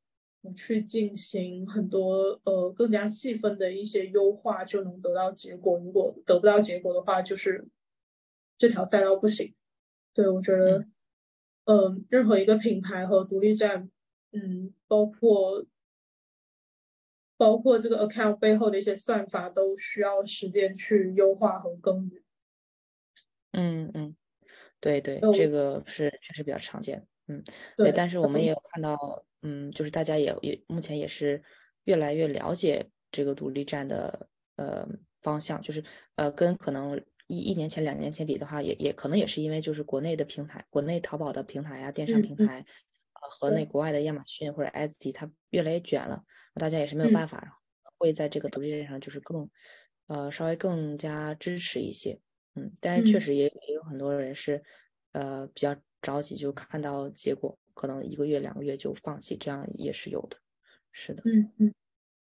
[0.56, 5.78] 去进行很多呃更加细分的一些优化，就能得到结果。
[5.80, 7.68] 如果得不到结果的话，就是
[8.58, 9.54] 这条赛道不行。
[10.14, 10.86] 对我觉得，
[11.66, 13.92] 嗯，任何一个品牌和独立站，
[14.32, 15.66] 嗯，包括
[17.38, 22.24] 包括这个 account 背后的一些算法，都需要时间去优化和耕耘。
[23.52, 24.16] 嗯嗯，
[24.80, 27.08] 对对，这个是确实比较常见。
[27.28, 27.44] 嗯，
[27.78, 29.26] 对，但是我们也有看到。
[29.42, 31.46] 嗯，就是大家也也目前也是
[31.86, 34.86] 越来越了解这个独立站的呃
[35.22, 42.66] 方向，就是呃跟可能一一年前两年前比的话，也也可能也是因为就是国内的平台，国内淘宝的平台呀，电商平台呃
[43.30, 47.60] 和那国外的亚马逊或者 Etsy 它越来越卷了，大家也是没有办法，
[47.98, 49.50] 会在这个独立站上就是更
[50.08, 52.20] 呃稍微更加支持一些，
[52.56, 54.64] 嗯，但是确实也也有很多人是
[55.12, 57.58] 呃比较着急，就看到结果。
[57.76, 60.36] 可能一个月两个月就放弃，这样也是有的，
[60.92, 61.24] 是的。
[61.26, 61.74] 嗯嗯，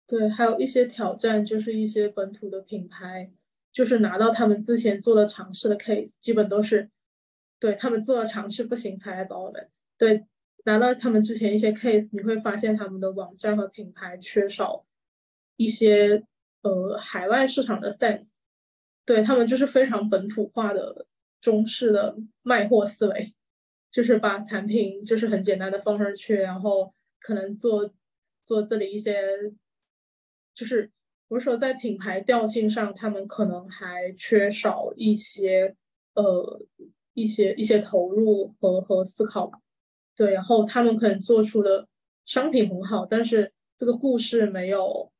[0.07, 3.31] 对，还有一些挑战就是一些本土的品牌，
[3.71, 6.89] 就是拿到他们之前做的尝试的 case，基本都是
[7.59, 9.69] 对他们做的尝试不行才来找我们。
[9.99, 10.25] 对，
[10.65, 14.85] 拿到他们之前一些 case，你会发现他们的网站和品牌缺少
[15.55, 16.25] 一些
[16.61, 18.27] 呃海外市场的 sense，
[19.05, 21.07] 对他们就是非常本土化的
[21.39, 23.33] 中式的卖货思维。
[23.91, 27.93] 就是把产品就是很简单的放上去，然后可能做
[28.43, 29.15] 做这里一些，
[30.53, 30.91] 就是
[31.29, 35.77] 我说在品牌调性上，他们可能还缺少一些
[36.13, 36.61] 呃
[37.13, 39.61] 一些一些投入和和思考吧。
[40.15, 41.87] 对，然后他们可能做出的
[42.25, 45.11] 商品很好，但是这个故事没有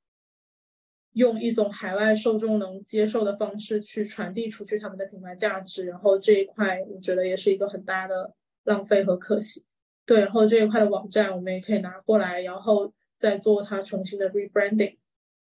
[1.12, 9.66] 用一种海外受众能接受的方式去传递出去他们的品牌价值，然后这一块我觉得也是一个很大的浪费和可惜。
[10.06, 14.98] 对，然后这一块的网站我们也可以拿过来，然后再做它重新的 rebranding，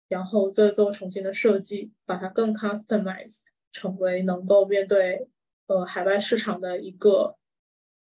[0.08, 3.36] 然后再做重新的设计，把它更 customize
[3.70, 5.28] 成为能够面对
[5.66, 7.36] 呃海外市场的一个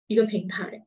[0.08, 0.86] 一个平台。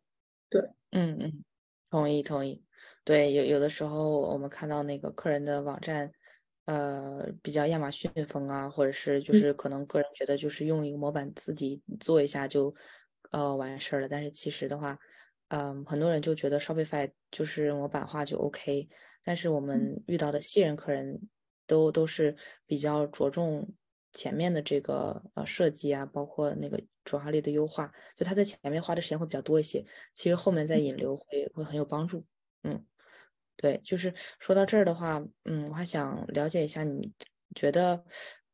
[0.51, 0.61] 对，
[0.91, 1.43] 嗯嗯，
[1.89, 2.63] 同意同意。
[3.05, 6.11] 对，有有的时候我们看到那个客人的网站，
[6.65, 12.75] 呃，比较亚马逊风啊，或者是就是可能个人觉得就是用一个模板自己做一下就
[13.31, 14.99] 呃完事儿了，但是其实的话。
[15.53, 18.87] 嗯，很多人就觉得 Shopify 就是模板化就 OK，
[19.25, 21.27] 但是我们遇到的信任客人
[21.67, 23.73] 都都是比较着重
[24.13, 32.25] 前面的这个呃设计啊，包括那个转化率的优化，就他在前面花的时间会比较多一些，其实后面再引流会会很有帮助。
[32.63, 32.85] 嗯，
[33.55, 37.13] 对，就是说到这儿的话，嗯，我还想了解一下，你
[37.55, 38.03] 觉得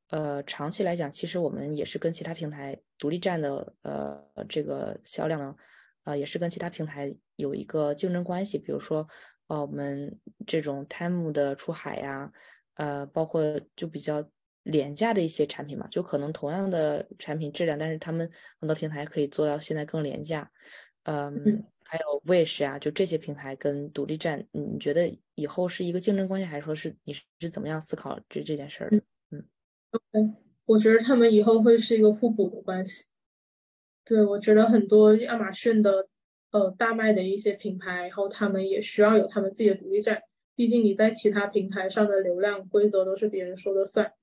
[0.10, 5.56] 呃长期来讲，其实我们也是跟其他平台独立站的呃这个销量呢。
[6.04, 9.10] 呃，也是跟其他平台有一个竞争关系，比如说，
[9.48, 12.32] 呃，我们这种 Time 的出海呀，
[12.76, 14.30] 呃，包括就比较
[14.67, 20.51] 廉价的一些产品嘛，就可能同样的产品质量，但是他们很多平台可以做到现在更廉价，
[21.03, 28.97] 嗯，还有 Wish 啊，就这些平台跟独立站，你觉得以后是一个竞争关系，还是说是你是怎么样思考这这件事的？
[29.32, 29.45] 嗯
[29.91, 30.34] ，OK，
[30.65, 33.06] 我觉得他们以后会是一个互补的关系。
[34.03, 36.08] 对，我觉得很多亚马逊的
[36.51, 40.23] 呃大卖的一些品牌，然后他们也需要有他们自己的独立站，
[40.56, 44.13] 毕竟你在其他平台上的流量规则都是别人说了算，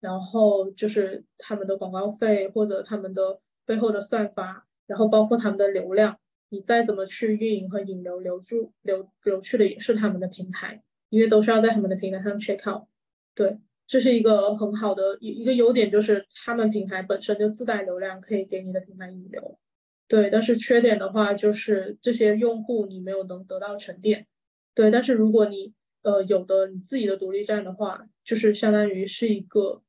[0.00, 12.88] 然后就是他们的广告费或者他们的背后的算法，然后包括他们的流量，你再怎么去运营和引流留住留留去的也是他们的平台，因为都是要在他们的平台上 check out，
[13.34, 13.58] 对。
[13.86, 19.58] 这是一个很好的一一个优点，就是他们平台本身就自带流量，可以给你的平台引流。
[20.06, 24.28] 对，但是缺点的话就是这些用户你没有能得到沉淀。
[24.76, 29.82] 对，但是如果你呃有的你自己的独立站的话，就是相当于是一个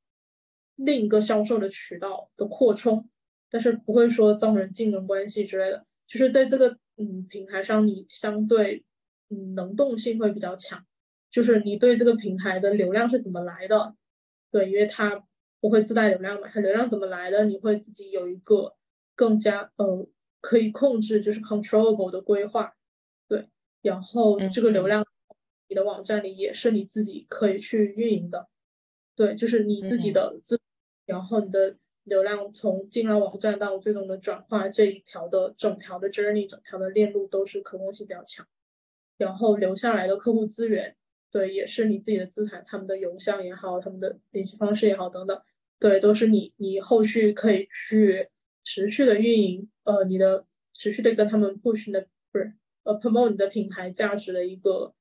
[0.83, 3.09] 另一个销售的渠道的扩充，
[3.49, 5.85] 但是不会说造成竞争关系之类的。
[6.07, 8.83] 就是在这个嗯平台上，你相对
[9.29, 10.85] 嗯能动性会比较强。
[11.29, 13.95] 就是你对这个平台的流量是怎么来的？
[14.51, 15.25] 对，因为它
[15.61, 17.45] 不会自带流量嘛，它流量怎么来的？
[17.45, 18.75] 你会自己有一个
[19.15, 20.09] 更加呃
[20.41, 22.75] 可以控制，就是 controllable 的规划，
[23.29, 23.47] 对。
[23.81, 25.05] 然后这个流量
[25.69, 28.49] 你的网站里也是你自己可以去运营的，
[29.15, 30.59] 对，就是你自己的自，
[31.12, 38.47] 然后你的流量从进了网站到最终的转化这一条的整条的 journey，整条的链路都是可控性比较强，
[39.17, 40.95] 然后留下来的客户资源。
[41.32, 45.41] 对，也是你自己的资产，他们的邮箱也好，他们的联系方式也好，等等，
[45.80, 48.30] 对，都是你你后续可以去
[48.63, 54.93] 持续的运营，呃，你的持续的跟他们 push 的不是呃 promote 你的品牌价值的一个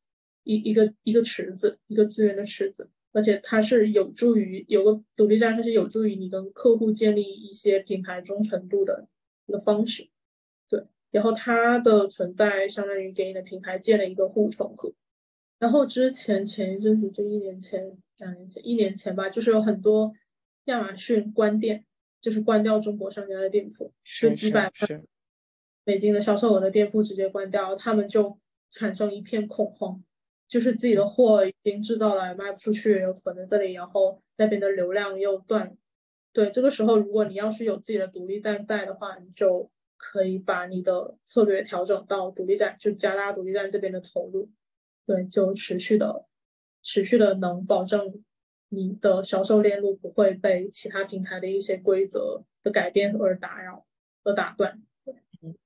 [0.45, 9.09] 一一个一个池子，一个资源的池子，而且它是有助于有个独立站，它是有助于你跟客户建立一些品牌忠诚度的
[9.47, 10.09] 一个方式，
[10.69, 14.93] 对，然后它的存在相当于给你的品牌建了一个护城河。
[15.59, 20.15] 然后之前前一阵子就一年前两年前一年前吧，就是有很多
[20.65, 21.85] 亚马逊关店，
[22.21, 25.03] 就是关掉中国商家的店铺，是几百万
[25.85, 28.39] 美金的销售额的店铺直接关掉，他们就
[28.71, 30.03] 产生一片恐慌，
[30.51, 35.79] 就是自己的货已经制造了卖不出去，又囤在这里，然后那边的流量又断。
[36.33, 44.51] 对，这个时候如果你要是有自己的独立站在的话，你就可以把你的策略调整到独立站，就加大独立站这边的投入。
[45.07, 46.27] 对，就持续的、
[46.83, 48.25] 持续的能保证
[48.69, 53.87] 你的销售链路不会被其他平台的一些规则的改变而打扰、
[54.23, 54.83] 而打断。
[55.43, 55.57] 嗯，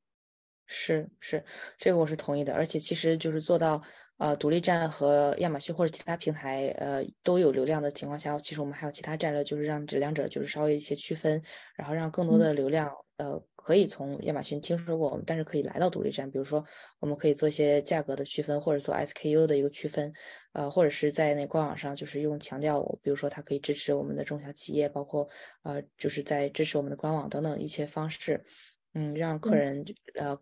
[0.67, 1.45] 是是，
[1.79, 2.55] 这个我是同意的。
[2.55, 3.83] 而且其实就是做到
[4.19, 11.43] 呃独立站和亚马逊或者其他平台呃都有流量的情况下，其实我们还有其他战略，就是让这两者就是稍微一些区分，
[11.77, 13.43] 然后让更多的流量呃。
[13.65, 16.31] 可以从亚马逊听说过我们，但是可以来到独立站。
[16.31, 16.67] 比如说，
[17.01, 20.13] 我们可以做一些价格的区分，或者做 SKU 的一个区分，
[20.53, 25.31] 呃，或者是在那官网上就是用强调，比如说它可以支持我们的中小企业，包括
[25.63, 28.45] 呃，就是在支持我们的官网等等一些方式，
[28.93, 30.39] 嗯，让客人呃，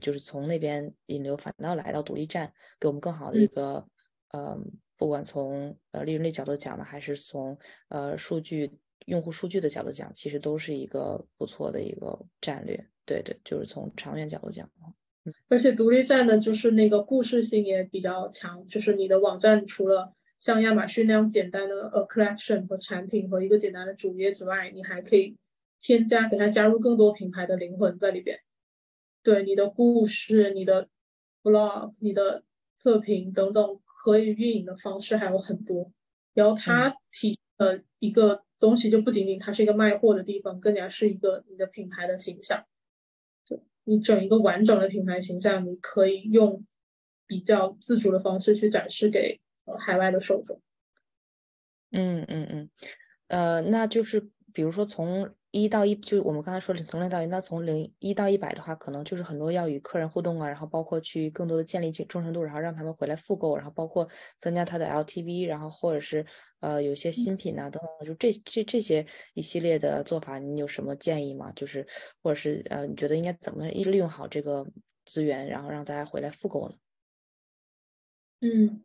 [0.00, 3.86] 就是从那边引流反倒来到独立站，给我们更好的一个
[4.30, 4.58] 呃，
[4.96, 8.72] 不管从呃利润率角度讲呢，还是从呃数据。
[9.04, 12.86] 用户数据的角度讲，其实都是一个不错的一个战略。
[13.04, 14.70] 对对，就是从长远角度讲。
[15.48, 25.36] 而且独立站呢就是那个故事性也比较强，就是你的网站除了像亚马逊那样简单的呃 collection 和产品和一个简单的主页之外，你还可以
[25.80, 28.38] 添加给它加入更多品牌的灵魂在里边。
[29.22, 30.88] 对你的故事、你的
[31.42, 32.44] blog、你的
[32.76, 35.92] 测评等等可以运营的方式还有很多。
[36.34, 42.66] 然后它体呃一个东西就不仅仅它是一个卖货的地方，更加是一个你的品牌的形象。
[43.84, 46.64] 你整一个完整的品牌形象，你可以用
[47.26, 50.60] 比较自主的方式去展示给呃海外的受众。
[51.90, 52.70] 嗯嗯嗯，
[53.26, 64.08] 呃，那就是比如说从一到一，就我们刚才说从零到一，那从零一到一百的话，可能就是很多要与客人互动啊，然后包括去更多的建立忠诚度，然后让他们回来复购，然后包括
[64.40, 66.26] 增加他的 LTV，然后或者是
[66.60, 71.52] 呃有些新品啊等等，就这这这些一系列的做法，你有什么建议吗？
[71.54, 71.86] 就是
[72.22, 74.66] 或者是呃你觉得应该怎么利用好这个
[75.04, 76.76] 资源，然后让大家回来复购呢？
[78.40, 78.82] 嗯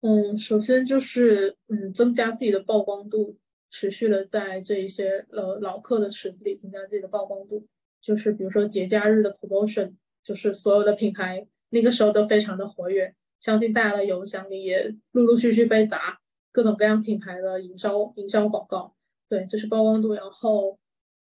[0.00, 3.38] 嗯，首先就是嗯增加自己的曝光度。
[3.70, 7.68] 持续的在这一些呃老客的池子里增加自己的曝光度，
[8.02, 16.20] 就是比如说节假日的 promotion，就是所有的品牌那个时候都非常的活跃，相信大家的邮箱里也陆陆续续被砸
[16.52, 18.96] 各种各样品牌的营销营销广告，
[19.28, 20.12] 对，这是曝光度。
[20.14, 20.78] 然后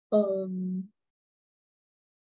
[0.09, 0.89] 嗯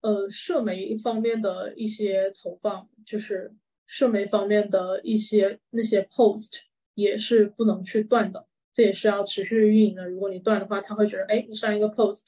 [0.01, 3.53] 呃社媒方面的一些投放，就是
[3.85, 6.49] 社媒方面的一些那些 post
[6.95, 8.47] 也是不能去断的。
[8.77, 10.07] 这也是要持续运营的。
[10.07, 12.21] 如果你断的话，他会觉得，哎，你上一个 post，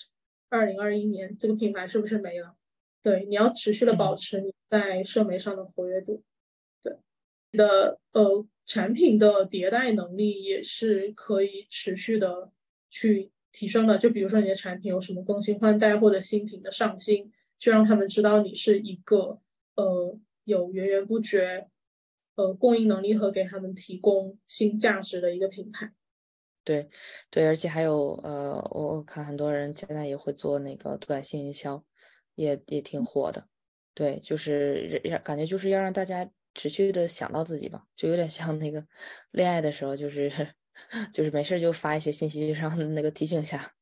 [0.49, 2.55] 二零二一年这个品牌是不是没了？
[3.03, 6.23] 对，你要持续的保持你在社媒上的活跃度。
[6.81, 6.97] 对，
[7.51, 12.51] 你的呃产品的迭代能力也是可以持续的
[12.89, 13.99] 去提升的。
[13.99, 19.39] 就比如说你的产品有什么更新换代或者新品的上新，就让他们知道你是一个
[19.75, 21.67] 呃有源源不绝
[22.33, 25.93] 呃供应能力和给他们提供新价值的一个品牌。
[26.65, 26.89] 对，
[27.32, 31.84] 对，而且还有呃，我我看很多人现在也会做那个短信营销，
[32.36, 33.48] 也也挺火的。
[33.93, 38.86] 对，就是让感觉就是要让大家持续的想到自己吧，就有点像那个
[39.32, 40.54] 恋爱的时候，就是
[41.13, 43.74] 就是没事就发一些信息，让那个提醒一下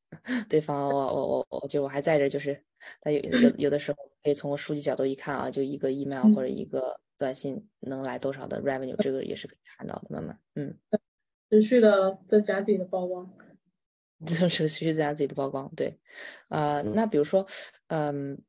[0.50, 2.64] 对方，我我我我就我还在这，就是
[3.02, 10.80] 他有有有的时候可以从数据角度一看啊，就一个 email 或者一个短信能来多少的 revenue，这个也是可以看到的，慢慢，嗯。
[11.50, 13.34] 持续的增加自己的曝光，
[14.26, 16.00] 就 是持续增加自己的曝光，对，
[16.50, 17.48] 呃，那比如说，
[17.88, 18.42] 嗯，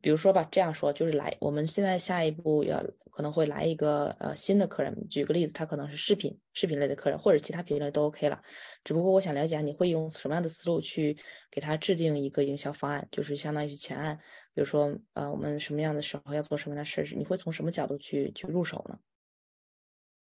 [0.00, 8.42] 比如说吧，这样说就是来，我们现在下一步要可能会来一个呃新的客人，举个例子，他可能是视频视频类的客人，或者其他品类都 OK 了，
[8.84, 11.18] 只不过我想了解你会用什么样的思路去
[11.50, 14.18] 给他制定一个营销方案，就是相当于全案，
[14.54, 18.98] 比如说呃我们什么样的时候要做什么样的设置，你会从什么角度去去入手呢？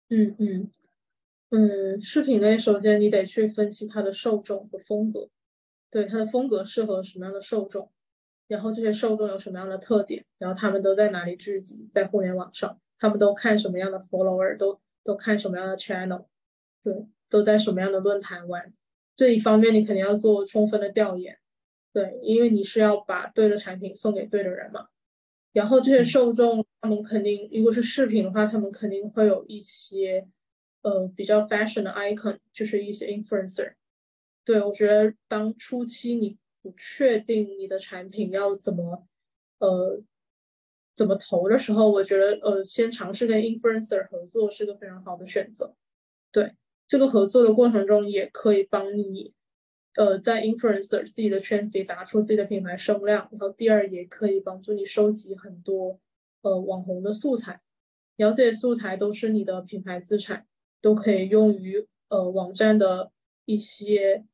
[0.10, 0.72] 嗯嗯。
[1.56, 5.30] 嗯，视频类首先你得去分析它的受众和风格，
[5.92, 7.92] 对它的风格适合什么样的受众，
[8.48, 16.26] 然后这些受众有什么样的特点，然后他们都在哪里聚集，在互联网上，他们都看什么样的 follower，都都看什么样的 channel，
[16.82, 18.74] 对，都在什么样的论坛玩，
[19.16, 21.38] 这一方面你肯定要做充分的调研，
[21.94, 24.88] 对，因为你是要把对的产品送给对的人嘛，
[25.52, 30.28] 然后这些受众他们肯定，如果是视频的话，他们肯定会有一些。
[30.84, 33.74] 呃，比较 fashion 的 icon 就是一些 influencer。
[34.46, 39.08] 对我觉得，当初期你不确定你的产品要怎么
[39.60, 40.04] 呃
[40.94, 45.74] 怎么投的时候，我觉得呃先尝试跟 influencer 合作是个非常好的选择。
[46.32, 46.54] 对
[46.88, 49.34] 这个合作的过程中，也可以帮你
[49.96, 53.30] 呃在 influencer 自己的圈子里打出自己的品牌声量。
[53.32, 56.02] 然后第二，也可以帮助你收集很多
[56.42, 57.62] 呃网红的素材，
[58.18, 60.46] 然后这些素材都是你的品牌资产。
[60.84, 63.14] 都可以用于呃网站的
[63.46, 64.26] 一些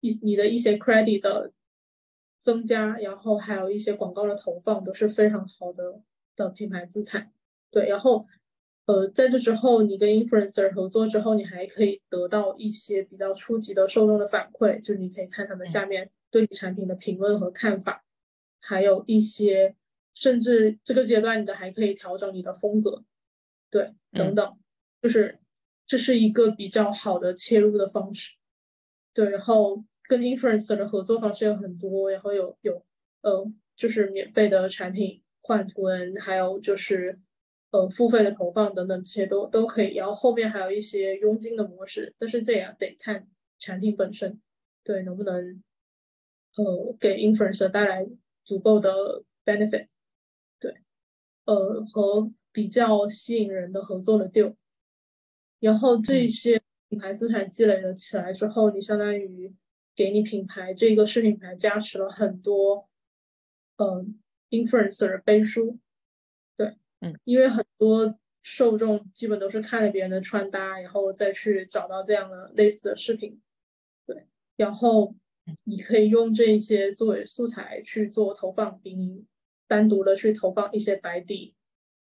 [0.00, 1.52] 一你的一些 credit 的
[2.40, 6.00] 增加，然后还有一些广告的投放都是非常好的
[6.34, 7.30] 的品牌资产。
[7.70, 8.26] 对，然后
[8.86, 18.02] 呃在这之后，你跟 influencer 合作之后，你还可以得到一些比较初级的受众的反馈，就是你可以看他们下面对你产品的评论和看法，
[18.60, 19.76] 还有一些
[20.14, 23.04] 甚至这个阶段你的还可以调整你的风格，
[23.70, 24.58] 对，等等，
[25.02, 25.36] 就是。
[25.90, 28.36] 这是一个比较好的切入的方式，
[29.12, 32.86] 对，然后跟 influencer 的合作方式有很多，然后有有
[33.22, 37.18] 呃就是免费的产品换图文，还有就是
[37.72, 43.26] 呃付费的投放等等这些都都可以，然后后面还有一些佣金的模式，但是这也得看
[43.58, 44.40] 产品本身，
[44.84, 45.60] 对，能不能
[46.54, 48.06] 呃给 influencer 带来
[48.44, 49.88] 足够的 benefit，
[50.60, 50.76] 对，
[51.46, 54.54] 呃和比较吸引人的合作的 deal。
[55.60, 59.54] 然后这些品牌资产积累了起来之后，你相当于
[59.94, 62.88] 给你品牌这个视频品牌加持了很多，
[63.76, 65.78] 嗯，influencer 背书，
[66.56, 73.42] 对，嗯，因为很多受众基本都是看了别人的穿搭，然后再去找到这样的类似的视频，
[74.06, 75.14] 对，然后
[75.64, 79.26] 你可以用这些作为素材去做投放，比你
[79.68, 81.54] 单独的去投放一些白底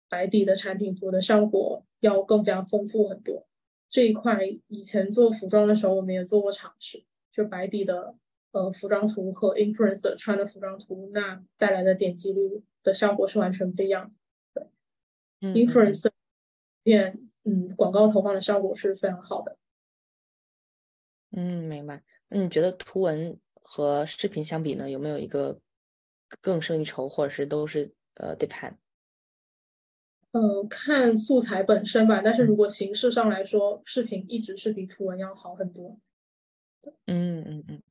[0.08, 3.46] 白底的产品图的效果要更加丰富很多。
[3.88, 8.16] 这一块以前做服装的时候，我们也做过尝试，就白底的
[8.52, 14.14] 呃服装图和 influencer 穿的服装图，那带来的点击率的效果是完全不一样
[14.54, 14.70] 的。
[15.40, 16.10] 对，influencer
[16.82, 19.56] 变嗯广告投放的效果是非常好的。
[21.32, 22.02] 嗯，明白。
[22.28, 25.60] 那你觉得图文和视频相比呢，有没有一个
[26.40, 28.76] 更胜一筹，或者是都是呃 depend？
[30.32, 35.98] 嗯，看素材本身吧，但是如果形式上来说，视频一直是比图文要好很多。
[37.06, 37.82] 嗯嗯嗯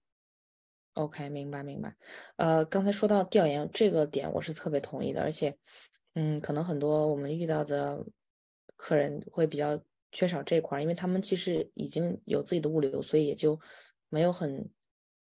[0.94, 1.96] ，OK，明白明白。
[2.38, 5.58] 呃，刚才说到调研这个点，我是特别同意的，而且，
[6.16, 8.06] 嗯，可能很多我们遇到的
[8.78, 13.60] 客人会比较缺少这块，因为他们其实已经有自己的物流，所以也就
[14.10, 14.70] 没有很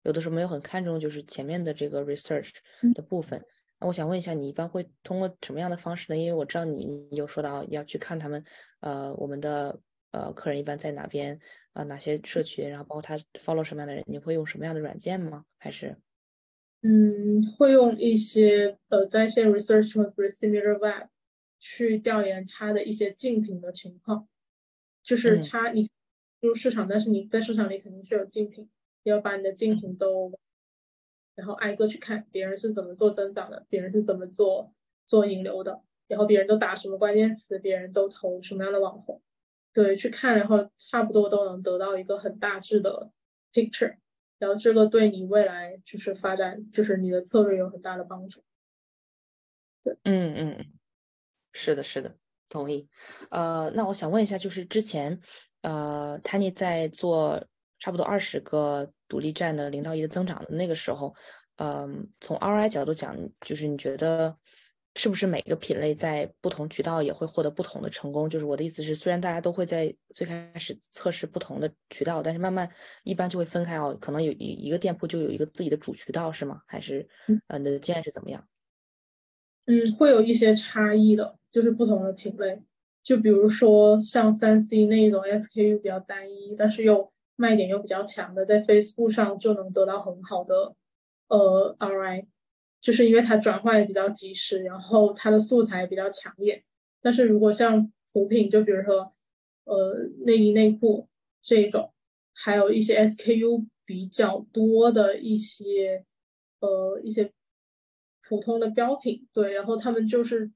[0.05, 2.53] 有的时候没有很看重就是前面的这个 research
[2.95, 3.41] 的部分。
[3.41, 6.19] 那我想问一下，你一般会通过什么样的方式呢？
[6.19, 8.45] 因为我知道你有说到要去看他们，
[8.81, 11.39] 呃，我们的呃客人一般在哪边，
[11.75, 15.45] 呃哪些社群，然后包括他 follow 什么样的人，你会用什么样的软件吗？
[15.59, 15.97] 还是？
[16.83, 21.09] 嗯，会用一些呃在线 research 和 similar web
[21.61, 24.29] 去调研他的一些竞品的情况，
[25.05, 25.89] 就是他你
[26.41, 28.69] 入市场，但是你在市场里肯定是有竞品，
[29.05, 30.37] 要把你的竞品都。
[31.39, 34.75] 然后挨个去看别人是怎么做增长的，别人是怎么做
[35.07, 39.23] 做引流的，然后别人都打什么关键词，别人都投什么样的网红，
[39.73, 43.13] 对，去看，然后差不多都能得到一个很大致的
[43.53, 43.99] picture，
[44.41, 48.43] 然后这个对你未来就是发展，就是你的策略有很大的帮助。
[49.85, 50.67] 对，嗯嗯，
[51.53, 52.17] 是的，是的，
[52.49, 52.89] 同意。
[53.31, 55.21] 呃，那我想问一下，就是之前
[55.63, 57.47] 呃，Tani 在做。
[57.79, 61.15] 差不多二十个独立站的零到一的增长的那个时候，
[61.57, 64.37] 嗯，从 ROI 角度讲，就是你觉得
[64.95, 68.31] 是不是每个品类在不同渠道也会获得不同的成功？
[68.31, 72.71] 就是我的意思是，虽然大家都会在最开始测试不同的渠道，但是慢慢
[73.05, 76.63] 一般就会分开哦，可能有一一个店铺就有一个自己的主渠道是吗？
[76.67, 77.09] 还是
[77.47, 78.47] 呃你的经验是怎么样？
[79.67, 82.63] 嗯，会有一些差异的，就是不同的品类，
[83.05, 90.75] 就比如说像三 C 那一种 SKU 比较单一，但是又卖点又比较强的，在 Facebook 上就能得到很好的
[91.29, 92.27] 呃 ROI，
[92.81, 96.65] 就是因为它转化也比较及时，然后它的素材也比较强烈。
[97.01, 99.15] 但是如果像补品，就比如说
[99.63, 99.95] 呃
[100.27, 101.09] 内衣内裤
[101.41, 101.95] 这一种，
[102.35, 106.05] 还有一些 SKU 比较多的一些
[106.59, 107.33] 呃一些
[108.27, 110.51] 普通的标品，对，然后他们就是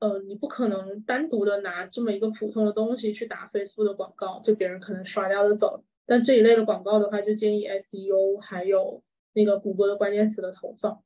[0.00, 5.84] 呃你不可能单独的拿这么一个普通的东西去打 Facebook 的广告，就别人可能刷掉就走。
[6.06, 11.04] 但这一类的广告的话，就建议 SEO 还有那个谷歌的关键词的投放。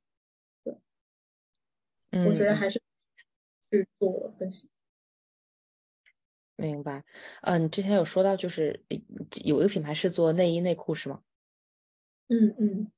[0.64, 0.78] 对，
[2.12, 2.80] 嗯我觉得还是
[3.70, 4.70] 去做分析。
[6.56, 7.04] 明白。
[7.42, 8.84] 嗯，你之前有说到就是
[9.42, 11.20] 有一个品牌是做内衣内裤是吗？
[12.28, 12.93] 嗯嗯。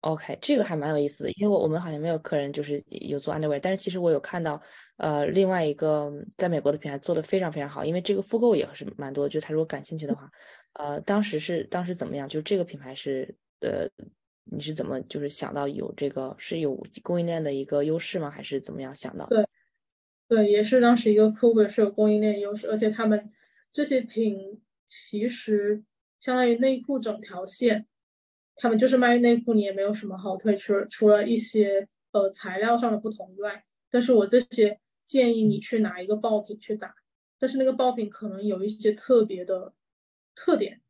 [0.00, 4.62] OK，这个还蛮有意思的，因为我我们好像没有客人就是有做 underwear，但是其实我有看到
[4.96, 10.30] 呃另外一个在美国的品牌做的非常非常好，因为这个复购也是蛮多，就他如果感兴趣的话，
[10.72, 12.28] 呃当时是当时怎么样？
[12.28, 13.88] 就这个品牌是呃
[14.44, 18.30] 你是怎么就是想到有这个是有供应链的一个优势吗？
[18.30, 19.26] 还是怎么样想到？
[19.26, 19.48] 对
[20.28, 23.32] 对，也是当时一个客户是有供应链优势，而且他们
[23.72, 25.82] 这些品其实
[26.20, 27.86] 相当于内裤整条线。
[28.60, 33.64] 他们就是卖内裤，你也没有什么好推出，除了一些呃材料上的不同以外。
[33.88, 36.94] 但是我这些建议你去拿一个爆品去打，
[37.38, 39.72] 但是那个爆品可能有一些特别的
[40.34, 40.80] 特点，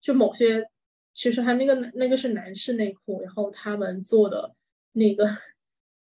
[0.00, 0.68] 就某些
[1.14, 4.54] 其实它那个那个是男士内裤，然后他们做的
[4.90, 5.38] 那个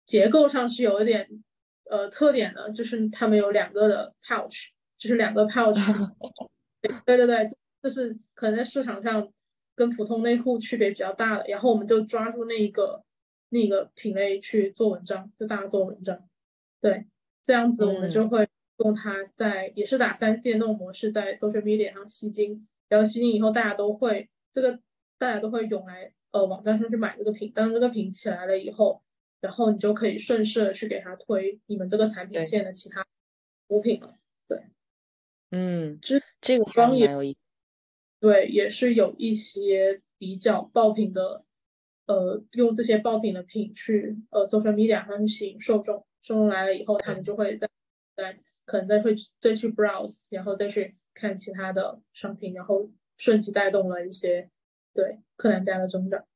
[0.06, 1.42] 结构上是有一点
[1.90, 4.68] 呃特点的，就是他们有两个的 pouch，
[4.98, 5.74] 就是两个 pouch，
[7.04, 7.48] 对对对，
[7.82, 9.32] 就是可能在市场上。
[9.80, 13.02] 跟普通内裤区别比较大的，然后我们就抓住那一个
[13.48, 16.28] 那个品类去做文章，就大家做文章，
[16.82, 17.06] 对，
[17.42, 24.80] 这样子我们就会用它在也是打三线那种模式，在 social media 上吸金，然后吸金以后大家都会这个
[25.16, 29.02] 大家都会涌来呃网站上去买这个品，当这个品起来了以后，
[29.40, 33.06] 然后你就可以顺势的去给他推你们这个产品线的其他
[33.66, 34.60] 补品了，对。
[35.50, 37.38] 嗯，这这个方也有意
[38.20, 41.44] 对，也是有一些比较爆品的，
[42.06, 47.68] 呃，用这些爆品的品去呃 social media 上去吸引受众，受众来了以后，他们就会再
[48.14, 54.50] 再可能再会再去 browse，然后再去看其他的商品，然后顺其带动了一些
[54.92, 56.26] 对客单价的增长。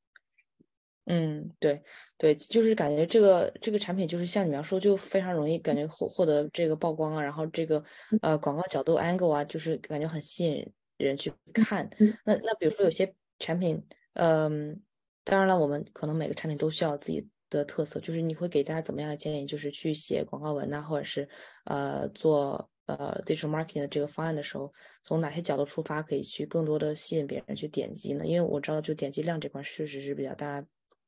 [1.07, 1.83] 嗯，对
[2.17, 7.83] 对，就是感觉这个这个产品就是像你描述，就非常容易感觉获获得这个曝光啊，然后这个
[8.23, 11.89] 呃广告角度 angle 啊，就是感觉很吸引人去看。
[12.23, 14.81] 那那比如说有些产品，嗯，
[15.23, 19.45] 当然了，我们可能每个产品都需要自己的特色，就是你会给大家怎么样的建议？
[19.45, 21.29] 就是去写广告文呐，或者是
[21.65, 24.73] 呃做呃 digital marketing 的这个方案的时候，
[25.03, 28.25] 从哪些角度出发可以去更多的吸引别人去点击呢？
[28.25, 30.65] 因为我知道就点击量这块确实是比较大。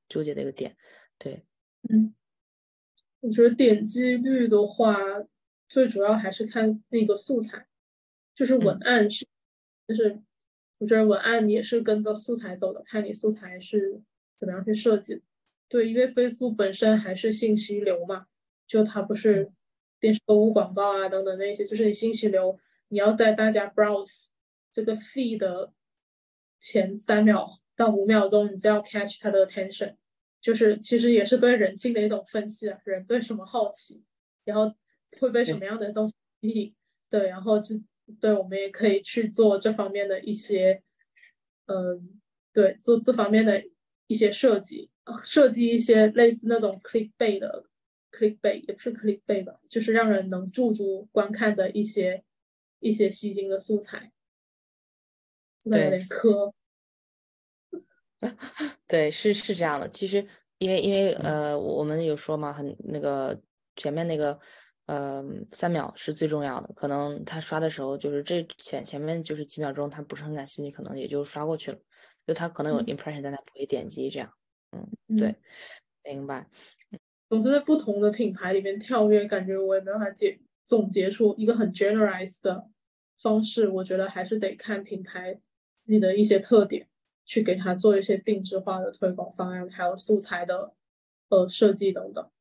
[0.10, 0.78] 纠结的一个点，
[1.18, 1.44] 对，
[1.90, 2.16] 嗯，
[3.20, 4.96] 我觉得点击率的话，
[5.68, 7.68] 最主要还是看那个素材，
[8.34, 9.28] 就是文案是，
[9.88, 10.22] 就是
[10.78, 14.02] 我觉得文案也是跟着素材走的，看你素材是
[14.40, 15.24] 怎么样去设计。
[15.70, 18.28] 对，因为 Facebook 本身还是信息流嘛，
[18.68, 19.52] 就它不是
[20.00, 24.26] 电视购物广告啊等等那些，就是你信息流，你要在大家 browse
[24.72, 25.74] 这个 feed 的
[26.60, 27.60] 前三秒。
[27.78, 29.98] 到五秒钟，你就要 catch 他的 attention，
[30.42, 34.04] 就是其实也是对人性的一种分析啊，人对什么好奇，
[34.44, 34.74] 然后
[35.20, 36.76] 会被什么样的东西吸引，
[37.12, 37.76] 对，然后这
[38.20, 40.84] 对我们也可以去做这方面的一些，
[41.66, 42.22] 嗯，
[42.54, 43.64] 对，做这方面的
[44.08, 44.90] 一些设计，
[45.24, 47.66] 设计一些类似那种 click bait 的
[48.12, 52.24] click bait，也不是 click bait 吧，就是让人能驻足观看的一些
[52.80, 54.12] 一些吸睛的素材，
[55.64, 56.54] 有点磕。
[58.88, 59.90] 对，是是这样的。
[59.90, 60.28] 其实，
[60.58, 63.42] 因为因为呃，我们有说嘛，很那个
[63.76, 64.40] 前面那个
[64.88, 66.74] 呃三秒是最重要的。
[66.74, 71.78] 可能他刷的时候，就是这前前面就是几秒钟，他不是很感兴趣，可能也就刷过去了。
[72.26, 74.34] 就他可能有 impression，但他不会点击这样。
[74.72, 75.36] 嗯，对，
[76.04, 76.48] 明白。
[77.30, 82.68] 总是在不同的品牌里面跳跃，感觉我也没办法解总结出一个很 generalized 的
[83.22, 83.68] 方式。
[83.70, 85.36] 我觉得还是得看品牌
[85.86, 86.88] 自己的一些特点。
[87.30, 90.74] 去给他做一些定制化的推广方案，还有素材的
[91.28, 92.32] 呃设计等等。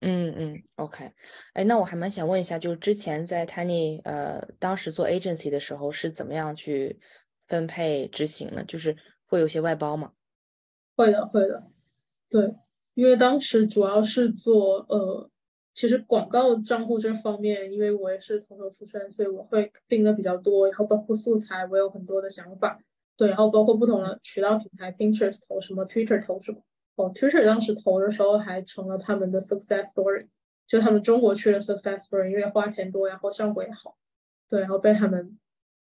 [0.00, 1.12] 嗯嗯，OK，
[1.54, 7.00] 哎，那我还蛮想问一下，就是之前在 Tiny 呃当时做 agency 的时候是怎么样去
[7.48, 8.64] 分配执行的？
[8.64, 8.96] 就是
[9.26, 10.12] 会有些外包吗？
[10.94, 11.64] 会的会的，
[12.30, 12.54] 对，
[12.94, 15.30] 因为当时主要是做呃，
[15.74, 22.80] 其实广告账户这方面，因为我也是从头出身，所以我会定的比较多，然后包括素材，我有很多的想法。
[23.16, 26.62] 对，然后包括不同的渠道平台，Pinterest 投什么，Twitter 投什么。
[26.98, 30.26] 哦，Twitter 当时投的时候还成了他们的 success story，
[30.66, 33.96] 就他们中国区的 success story，因为花钱多，然后效果也好。
[34.48, 35.38] 对，然后被他们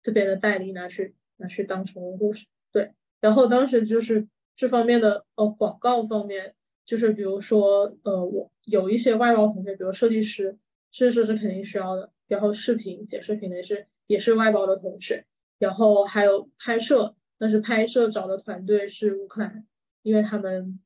[0.02, 2.46] 这边的代理拿去拿去当成功故事。
[2.72, 6.56] 对，然后当时就是这方面的呃广告方面，
[6.86, 10.58] 就是比如说呃我有一些外包同学，比如设计师，
[10.92, 12.12] 设计师是肯定需要的。
[12.28, 15.26] 然后视频剪视频的也是也是外包的同学，
[15.60, 17.16] 然后还有拍摄。
[17.38, 19.66] 但是拍摄找的团队是乌克兰，
[20.04, 20.80] 因为他们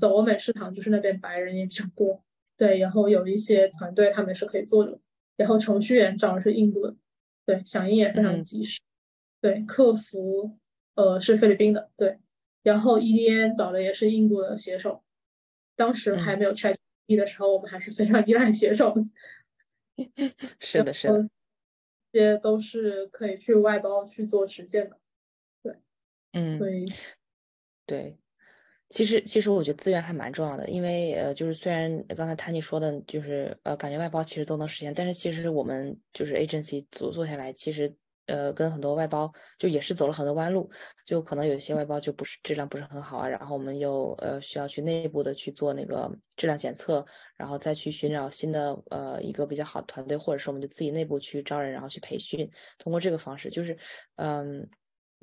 [0.00, 2.24] 走欧美市场，就是那边白人也比较多。
[2.56, 4.98] 对，然后有一些团队他们是可以做的。
[5.36, 6.96] 然后程序员找的是印度的，
[7.44, 8.80] 对，响应也非常及时。
[9.40, 10.58] 对，客服
[10.94, 12.18] 呃是菲律宾的，对。
[12.62, 15.04] 然后 EDN 找的也是印度的写手。
[15.76, 18.94] 当时还没有 ChatGPT 的时候，我们还是非常依赖写手。
[20.58, 21.28] 是的，是的。
[22.12, 24.98] 这些都是可以去外包去做实现的。
[25.62, 25.76] 对
[26.32, 26.90] 嗯，所以，
[27.84, 28.16] 对，
[28.88, 40.70] 其实其实我觉得资源还蛮重要的，因为呃，就是虽然刚才 Tany 说的，就是呃，感觉外包其实都能实现，但是其实我们就是 agency 做做下来，其实呃，跟很多外包就也是走了很多弯路，
[41.04, 47.06] 就可能有些外包就不是质量不是很好啊，然后我们又呃需要去内部的去做那个质量检测，
[47.36, 53.78] 然后再去寻找新的呃一个比较好的团队，或者是我们就自己内部去招人，然后去培训，通过这个方式，就是
[54.14, 54.70] 嗯。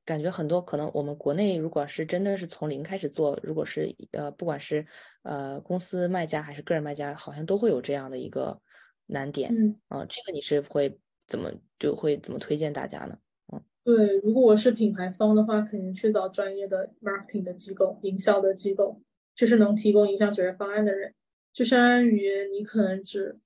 [0.05, 4.85] 感觉很多可能我们国内如果是真的是从零开始做，如果是呃不管是
[5.21, 8.61] 呃公司卖家还是个人卖家，好像都会有这样的一个
[9.05, 9.55] 难点。
[9.55, 13.17] 嗯，啊，这个你是会怎么就会怎么推荐大家呢？
[13.53, 19.01] 嗯，对，如果我是品牌方的话，肯定去找专业的 marketing 的机构、营销的机构，
[19.35, 21.13] 就是能提供营销解决方案的人，
[21.53, 23.39] 就相当于你可能只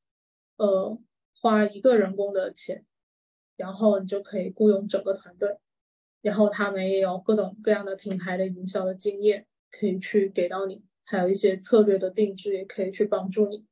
[0.57, 0.99] 呃
[1.39, 2.83] 花一个人工的钱，
[3.55, 5.57] 然后你就可以雇佣整个团队。
[6.21, 13.65] 然后他们也有各种各样的品牌的营销的经验，可以去给到你，还有一些策略的定制也可以去帮助你。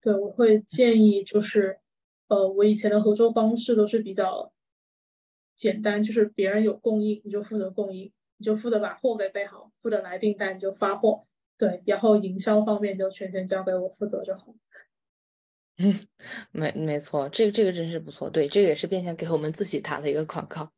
[0.00, 1.78] 对，我会建议就是
[2.28, 4.52] 呃，我以前的合作方式都是比较
[5.56, 11.26] 简单，就是别人有供应你就负责供应，你就负责把货给备好，负责来订单你就发货，
[11.58, 14.54] 对，然后营销方面就全权交给我负责就好。
[15.78, 16.06] 嗯，
[16.52, 20.72] 没没错，这个这个真是不错，对，这个也是变相给我们自己打了一个广告，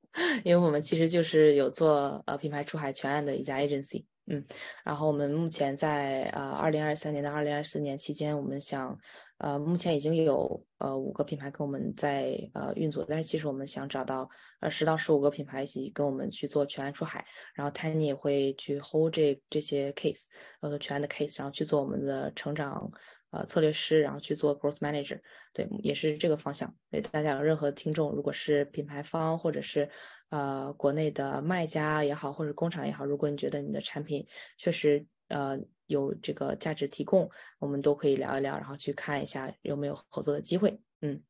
[0.45, 4.47] 因为我们其实就是有做呃品牌出海全案的一家 agency，嗯，
[4.85, 8.99] 然后我们目前在呃二零二三年到二零二四年期间，我们想
[9.39, 20.27] 呃目前已经有呃五个品牌跟我们在呃运作，但是其实我们想找到呃十到十五个品牌一起跟我们去做全案出海，然后 Tiny 也会去 hold 这这些 case，
[20.61, 22.93] 呃全案的 case，然后去做我们的成长。
[23.31, 25.21] 呃，策略师，然后去做 growth manager，
[25.53, 26.75] 对，也是这个方向。
[26.91, 29.91] 对，大家有任何听众，如果是品牌方或者是
[30.31, 34.27] 呃国内的卖家也好，或者工厂也好，如果你觉得你的产品
[34.57, 40.81] 确实呃有这个价值提供，我们都可以聊一聊，然后去看一下有没有合作的机会。
[41.03, 41.23] 嗯，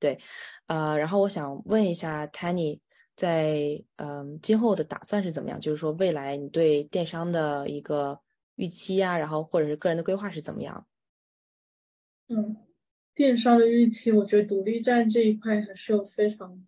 [0.00, 0.18] 对，
[0.66, 2.80] 呃，然后我想问一下 Tany，
[3.14, 5.60] 在嗯今后的打算是怎么样？
[5.60, 8.20] 就是说未来你对电商的一个
[8.56, 10.88] 预期呀，然后或者是个人的规划是怎么样？
[12.26, 12.56] 嗯，
[13.14, 16.66] 电商的预期，我觉得独立站这一块还是有非常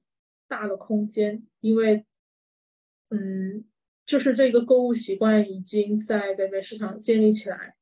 [0.48, 2.04] 大的空间，因为，
[3.08, 3.64] 嗯，
[4.04, 7.74] 就是这个购物习惯已经在北美市场建立起来，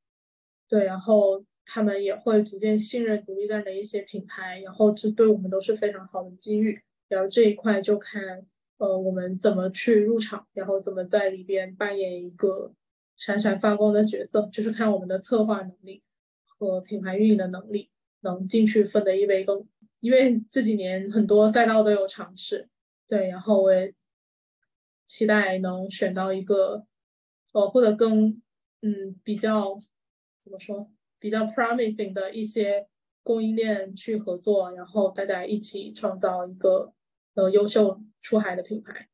[0.69, 8.47] 对，然后他们也会逐渐信任独立站的一些品牌，然后这对我们都是非常好的机遇，然后这一块就看，
[8.79, 12.73] 呃，我们怎么去入场，然后怎么在里边扮演一个
[13.17, 16.04] 闪闪发光的角色，就是看我们的策划能力。
[16.67, 17.91] 和品牌运营的能力
[18.21, 19.69] 能进去分得一杯羹，
[20.01, 22.69] 因为这几年很多赛道都有尝试，
[23.07, 23.95] 对，然后我也
[25.07, 26.87] 期待能选到一个
[27.53, 28.43] 呃或者更
[28.81, 29.81] 嗯比较
[30.43, 32.89] 怎么说比较 promising 的一些
[33.23, 36.93] 供应链去合作，然后大家一起创造一个
[37.35, 39.09] 呃优秀出海的品牌。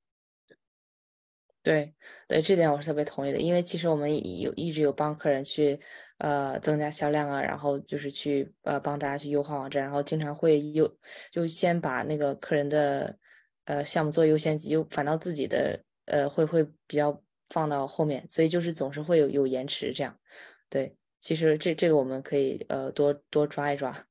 [1.71, 1.95] 对
[2.27, 5.81] 对，这点我是特别同意的，因为其实我们有一直有帮客人去。
[6.23, 10.99] 呃，增加销量啊，然后就是去呃帮大家去优化网站，然后经常会优
[11.33, 13.19] 就先把那个客人的
[13.65, 20.21] 呃项目做优先级，又反倒自己的呃会会比较放到后面，所以就是总是会有有延迟这样。
[20.69, 24.05] 对，其实这这个我们可以呃多多抓一抓，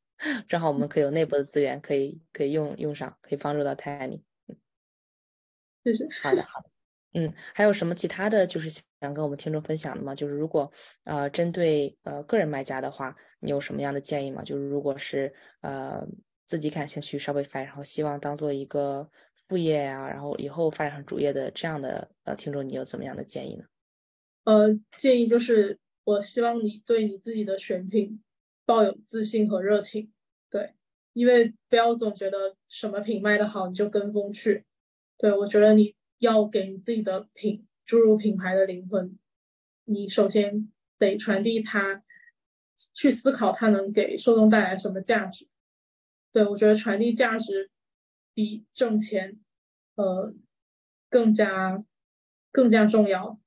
[0.47, 4.23] 正好我们可以有内部的资源可以可以用用上，可以帮助到 Tiny。
[5.83, 6.07] 谢谢。
[6.23, 6.78] 好的好的。
[7.11, 10.13] 嗯，还有什么其他的就是想跟我们听众分享的吗？
[10.13, 10.71] 就是如果
[11.03, 14.43] 呃针对呃个人卖家的话，你有什么样的建议吗？
[14.43, 16.07] 就是如果是呃
[16.45, 19.09] 自己感兴趣稍微发然后希望当做一个
[19.47, 23.65] 副业呀，然后以后发展成主业的这样的呃听众，你有怎么样的建议呢？
[24.43, 28.21] 呃，建议就是我希望你对你自己的选品
[28.67, 30.11] 抱有自信和热情，
[30.51, 30.73] 对，
[31.13, 34.63] 因为不要总觉得什么品卖的好你就跟风去，
[35.17, 35.95] 对我觉得你。
[36.19, 39.17] 要给你自己的品注入品牌的灵魂，
[39.85, 42.03] 你首先得传递它，
[42.93, 45.47] 去思考它能给受众带来什么价值。
[46.31, 47.71] 对我觉得传递价值
[48.35, 49.39] 比挣钱，
[49.95, 50.35] 呃，
[51.09, 51.83] 更加
[52.51, 53.39] 更加重要。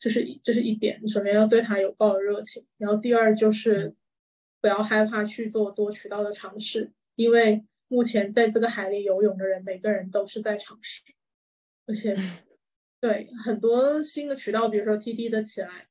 [0.00, 3.94] 这是这是一点，首先要对它有抱有热情，然后第二就是
[4.60, 11.02] 不要害怕去做多渠道的尝试，因为目前在这个海里游泳的人，每个人都是在尝试。
[11.84, 12.16] 而且，
[13.00, 15.88] 对很多新的渠道，比如说 T T 的起来，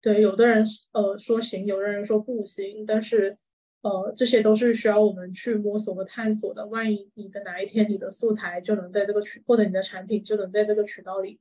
[0.00, 3.36] 对有的人呃说行，有的人说不行，但是
[3.82, 6.66] 呃这些都是需要我们去摸索和探索的。
[6.66, 11.38] 万一你的哪一天你的素材就能在这个渠，或者你的产品就能在这个渠道里，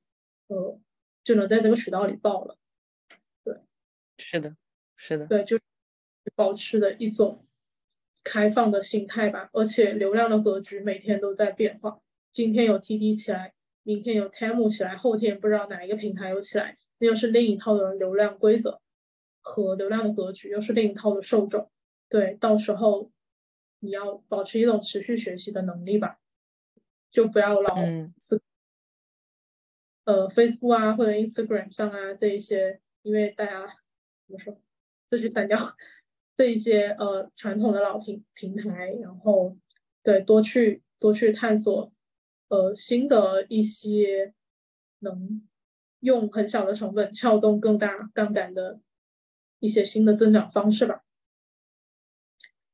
[0.47, 0.79] 呃
[1.23, 2.57] 就能在这个渠道里爆了。
[3.45, 3.55] 对，
[4.17, 4.57] 是的，
[4.97, 5.59] 是的，对，就
[6.35, 7.45] 保持的一种
[8.25, 9.49] 开放的心态吧。
[9.53, 12.01] 而且流量的格局每天都在变化，
[12.33, 13.53] 今天有 T T 起来。
[13.87, 18.81] 明天有 Temu 起来，后天不知道哪一个平台又起来，那又是另一套的流量规则
[19.39, 21.71] 和流量的格局，又是另一套的受众。
[22.09, 23.13] 对，到时候
[23.79, 26.19] 你要保持一种持续学习的能力吧，
[27.11, 27.75] 就不要老
[30.03, 33.67] 呃 Facebook 啊或者 Instagram 上啊这一些，因为大家
[34.27, 34.59] 怎么说，
[35.09, 35.77] 这句删掉
[36.35, 39.55] 这一些呃传统的老平平台，然后
[40.03, 41.93] 对多去多去探索。
[42.49, 44.33] 呃，新的一些
[44.99, 45.47] 能
[45.99, 48.79] 用很小的成本撬动更大杠杆的
[49.59, 51.03] 一些新的增长方式吧。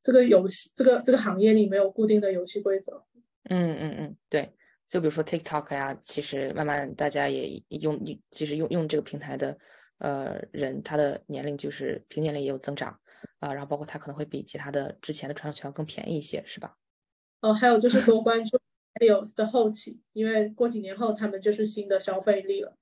[0.04, 3.06] 这个游戏，这个这个行业里没有固定的游戏规则。
[3.44, 4.54] 嗯嗯嗯，对，
[4.90, 8.00] 就比如说 TikTok 呀，其实慢慢大家也用，
[8.32, 9.58] 其实用用这个平台的
[9.98, 13.00] 呃人，他的年龄就是平年龄也有增长。
[13.40, 16.76] 啊，然后包括他可能会比其他的之前的传统渠道更便宜一些，是吧？
[17.40, 18.60] 哦，还有就是多关注
[19.36, 22.78] 的后期，因为过几年后他们就是新的消费力了。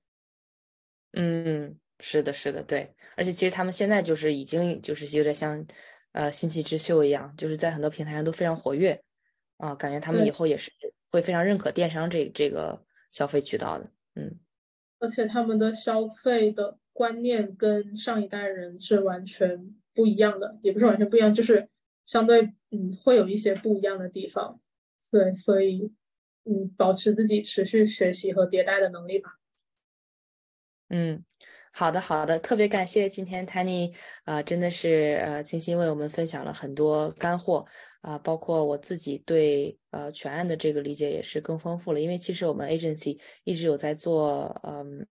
[1.13, 5.65] 嗯，是的，是的，对，而且其实他们现在就是已经就是有点像
[6.11, 9.03] 呃新奇之秀一样，就是在很多平台上都非常活跃
[9.57, 10.71] 啊，感觉他们以后也是
[11.11, 14.39] 会非常认可电商这这个消费渠道的，嗯。
[14.99, 21.69] 而且他们的消费的观念跟上一代人是完全不一样的，也不是完全不一样，就是
[22.05, 24.61] 相对嗯会有一些不一样的地方，
[25.11, 25.91] 对，所以
[26.43, 29.37] 嗯保持自己持续学习和迭代的能力吧。
[30.89, 31.23] 嗯，
[31.71, 37.67] 好的好的，特别感谢今天 Tanny，啊，真的是呃精心为我们分享了很多干货
[38.01, 45.07] 啊，包括我自己对呃全案的这个理解也是更丰富了，因为其实我们 agency 一直有在做嗯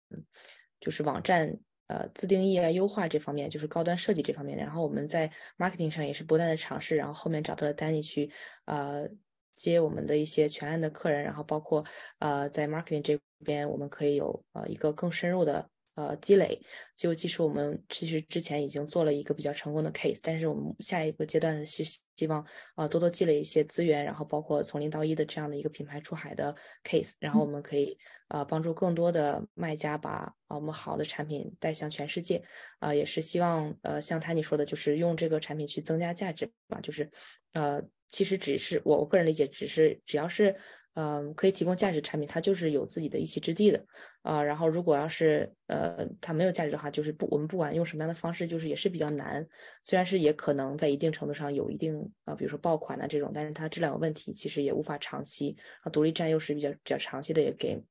[0.79, 8.31] 就是网站呃自定义啊优化这方面，就是高端设计这方面，然后我们在 marketing 上也是不断的尝试，然后后面找到了 Danny 去
[8.63, 9.09] 呃
[9.55, 11.85] 接我们的一些全案的客人，然后包括
[12.19, 15.69] 呃在 marketing 这边我们可以有呃一个更深入的。
[15.95, 16.61] 呃，积累。
[16.95, 32.43] 就即使我们其实之前已经做了一个比较成功的 case，但是我们下一个阶段是希望呃多多积累一些资源，然后包括从零到一的这样的一个品牌出海的 case，然后我们可以呃帮助更多的卖家把我们好的产品带向全世界，
[32.79, 37.11] 啊也是希望呃像他你说的，就是用这个产品去增加价值嘛，就是
[37.53, 40.57] 呃其实只是我我个人理解，只是只要是。
[40.95, 43.85] 嗯，可以提供价值产品，它就是有自己的一席之地的
[44.21, 44.43] 啊。
[44.43, 49.47] 然后如果要是呃它没有价值的话，就是不我们不管用什么样的方式，就是也是比较难。
[49.83, 55.57] 虽然是也可能在一定程度上有一定啊，比如说爆款啊这种，但是它质量有问题，其实也无法长期。
[55.83, 57.83] 啊，独立站又是比较比较长期的一个 game，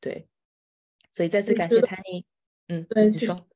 [0.00, 0.26] 对。
[1.10, 2.24] 所以再次感谢 Tiny，
[2.68, 3.46] 嗯，对，你说。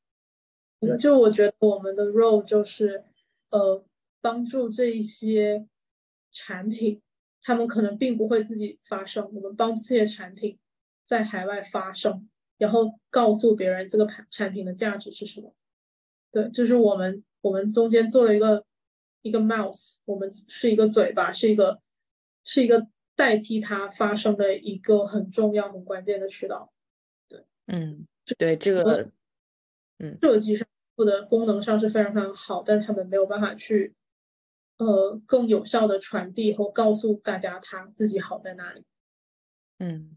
[0.98, 3.04] 就我觉得我们的 role 就是
[3.50, 3.82] 呃
[4.20, 5.66] 帮助这一些
[6.30, 7.00] 产品。
[7.42, 10.58] 他们可能并不会自己发声，我们帮助这些产品
[11.06, 12.28] 在海外发声，
[12.58, 15.54] 然后告诉别人这个产产品的价值是什么。
[16.30, 18.64] 对，就是我们我们中间做了一个
[19.22, 21.80] 一个 mouth，我们是一个嘴巴，是一个
[22.44, 22.86] 是一个
[23.16, 26.72] 代替它发声的一个很重要很关键的渠道。
[27.28, 28.06] 对，嗯，
[28.38, 29.10] 对这个，
[29.98, 33.94] 嗯，设计上或者功能上是非常非常好，但是他们没有办法去。
[34.80, 38.86] 呃，更有效的传递和告诉大家他自己好在哪里。
[39.78, 40.16] 嗯，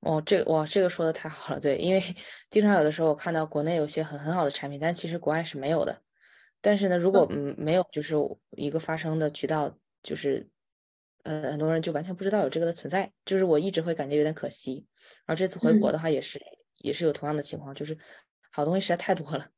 [0.00, 2.02] 哦，这个哇，这个说的太好了，对，因为
[2.50, 6.02] 经常有的时候我看到国内有些很很好的产品，但其实国外是没有的。
[6.60, 8.16] 但是呢，如果嗯没有就是
[8.50, 10.50] 一个发声的渠道，就是
[11.22, 14.88] 呃很多人就完全不知道有这个的存在，就是我一直会感觉有点可惜。
[15.24, 16.40] 然后这次回国的话也是
[16.76, 17.98] 也是有同样的情况，就是
[18.50, 19.50] 好东西实在太多了。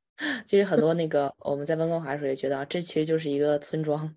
[0.49, 4.17] 其实很多那个我们在温哥华的时候也觉得，这其实就是一个村庄，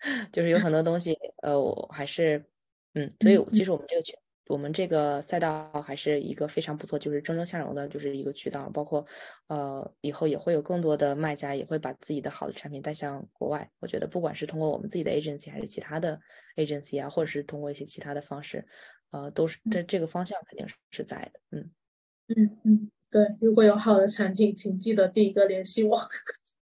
[0.32, 2.46] 就是有很多东西，呃，我还是，
[2.94, 4.16] 嗯，所以其实我们这个渠，
[4.48, 9.06] 我们这个赛道还是一个非常不错，就是蒸蒸向荣的，就是一个渠道，包括
[9.48, 13.70] 呃以后也会有更多的卖家也会把自己的好的产品带向国外。
[13.80, 16.20] 我觉得不管是通过我们自己的 agency 还是其他的
[16.56, 18.66] agency 啊，或者是通过一些其他的方式，
[19.10, 21.72] 呃，都是这这个方向肯定是是在的，嗯，
[22.28, 22.90] 嗯嗯。
[23.12, 26.08] 对，如果有好的产品，请记得第一个联系我。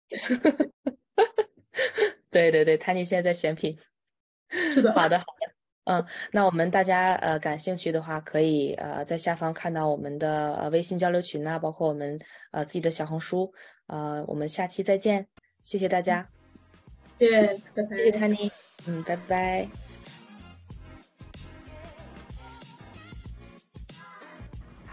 [2.31, 3.79] 对对对，Tiny 现在在选品。
[4.49, 4.93] 是的。
[4.93, 5.53] 好的好的，
[5.85, 12.21] 嗯，那我们大家呃感兴趣的话，可以呃在下方看到我们的微信交流群啊，包括我们
[12.53, 13.53] 呃自己的小红书，
[13.89, 15.27] 呃，我们下期再见，
[15.65, 16.29] 谢谢大家。
[17.19, 17.97] 谢谢，拜拜。
[17.97, 18.53] 谢谢 Tany
[18.87, 19.88] 嗯，拜拜。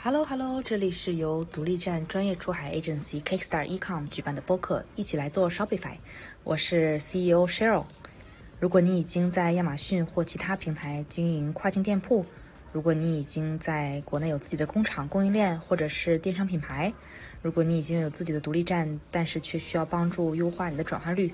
[0.06, 5.96] Hello Hello，这里是由独立站专业出海 agency Kickstar Ecom 举办的播客，一起来做 Shopify。
[6.44, 7.86] 我是 CEO Cheryl。
[8.60, 12.24] 如果你已经在亚马逊或其他平台经营跨境店铺，
[12.72, 16.94] 如果你已经在国内有自己的工厂、供应链或者是电商品牌，
[17.42, 21.34] 如果你已经有自己的独立站，但是却需要帮助优化你的转化率，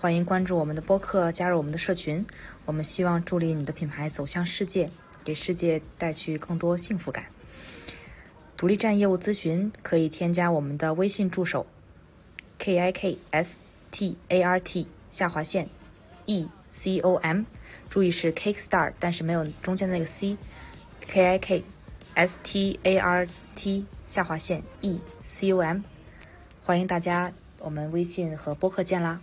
[0.00, 2.26] 欢迎关注我们的播客，加入我们的社群。
[2.64, 4.90] 我们希望助力你的品牌走向世界，
[5.22, 7.26] 给世界带去更多幸福感。
[8.62, 11.66] 独立站业务咨询可以添加我们的微信助手
[12.60, 13.58] k i k s
[13.90, 15.68] t a r t 下划线
[16.26, 17.42] e c o m，
[17.90, 20.36] 注意是 kick star 但是没有中间那个 c
[21.00, 21.64] k i k
[22.14, 25.80] s t a r t 下划线 e c o m，
[26.62, 29.20] 欢迎大家，我们微信和播客见啦。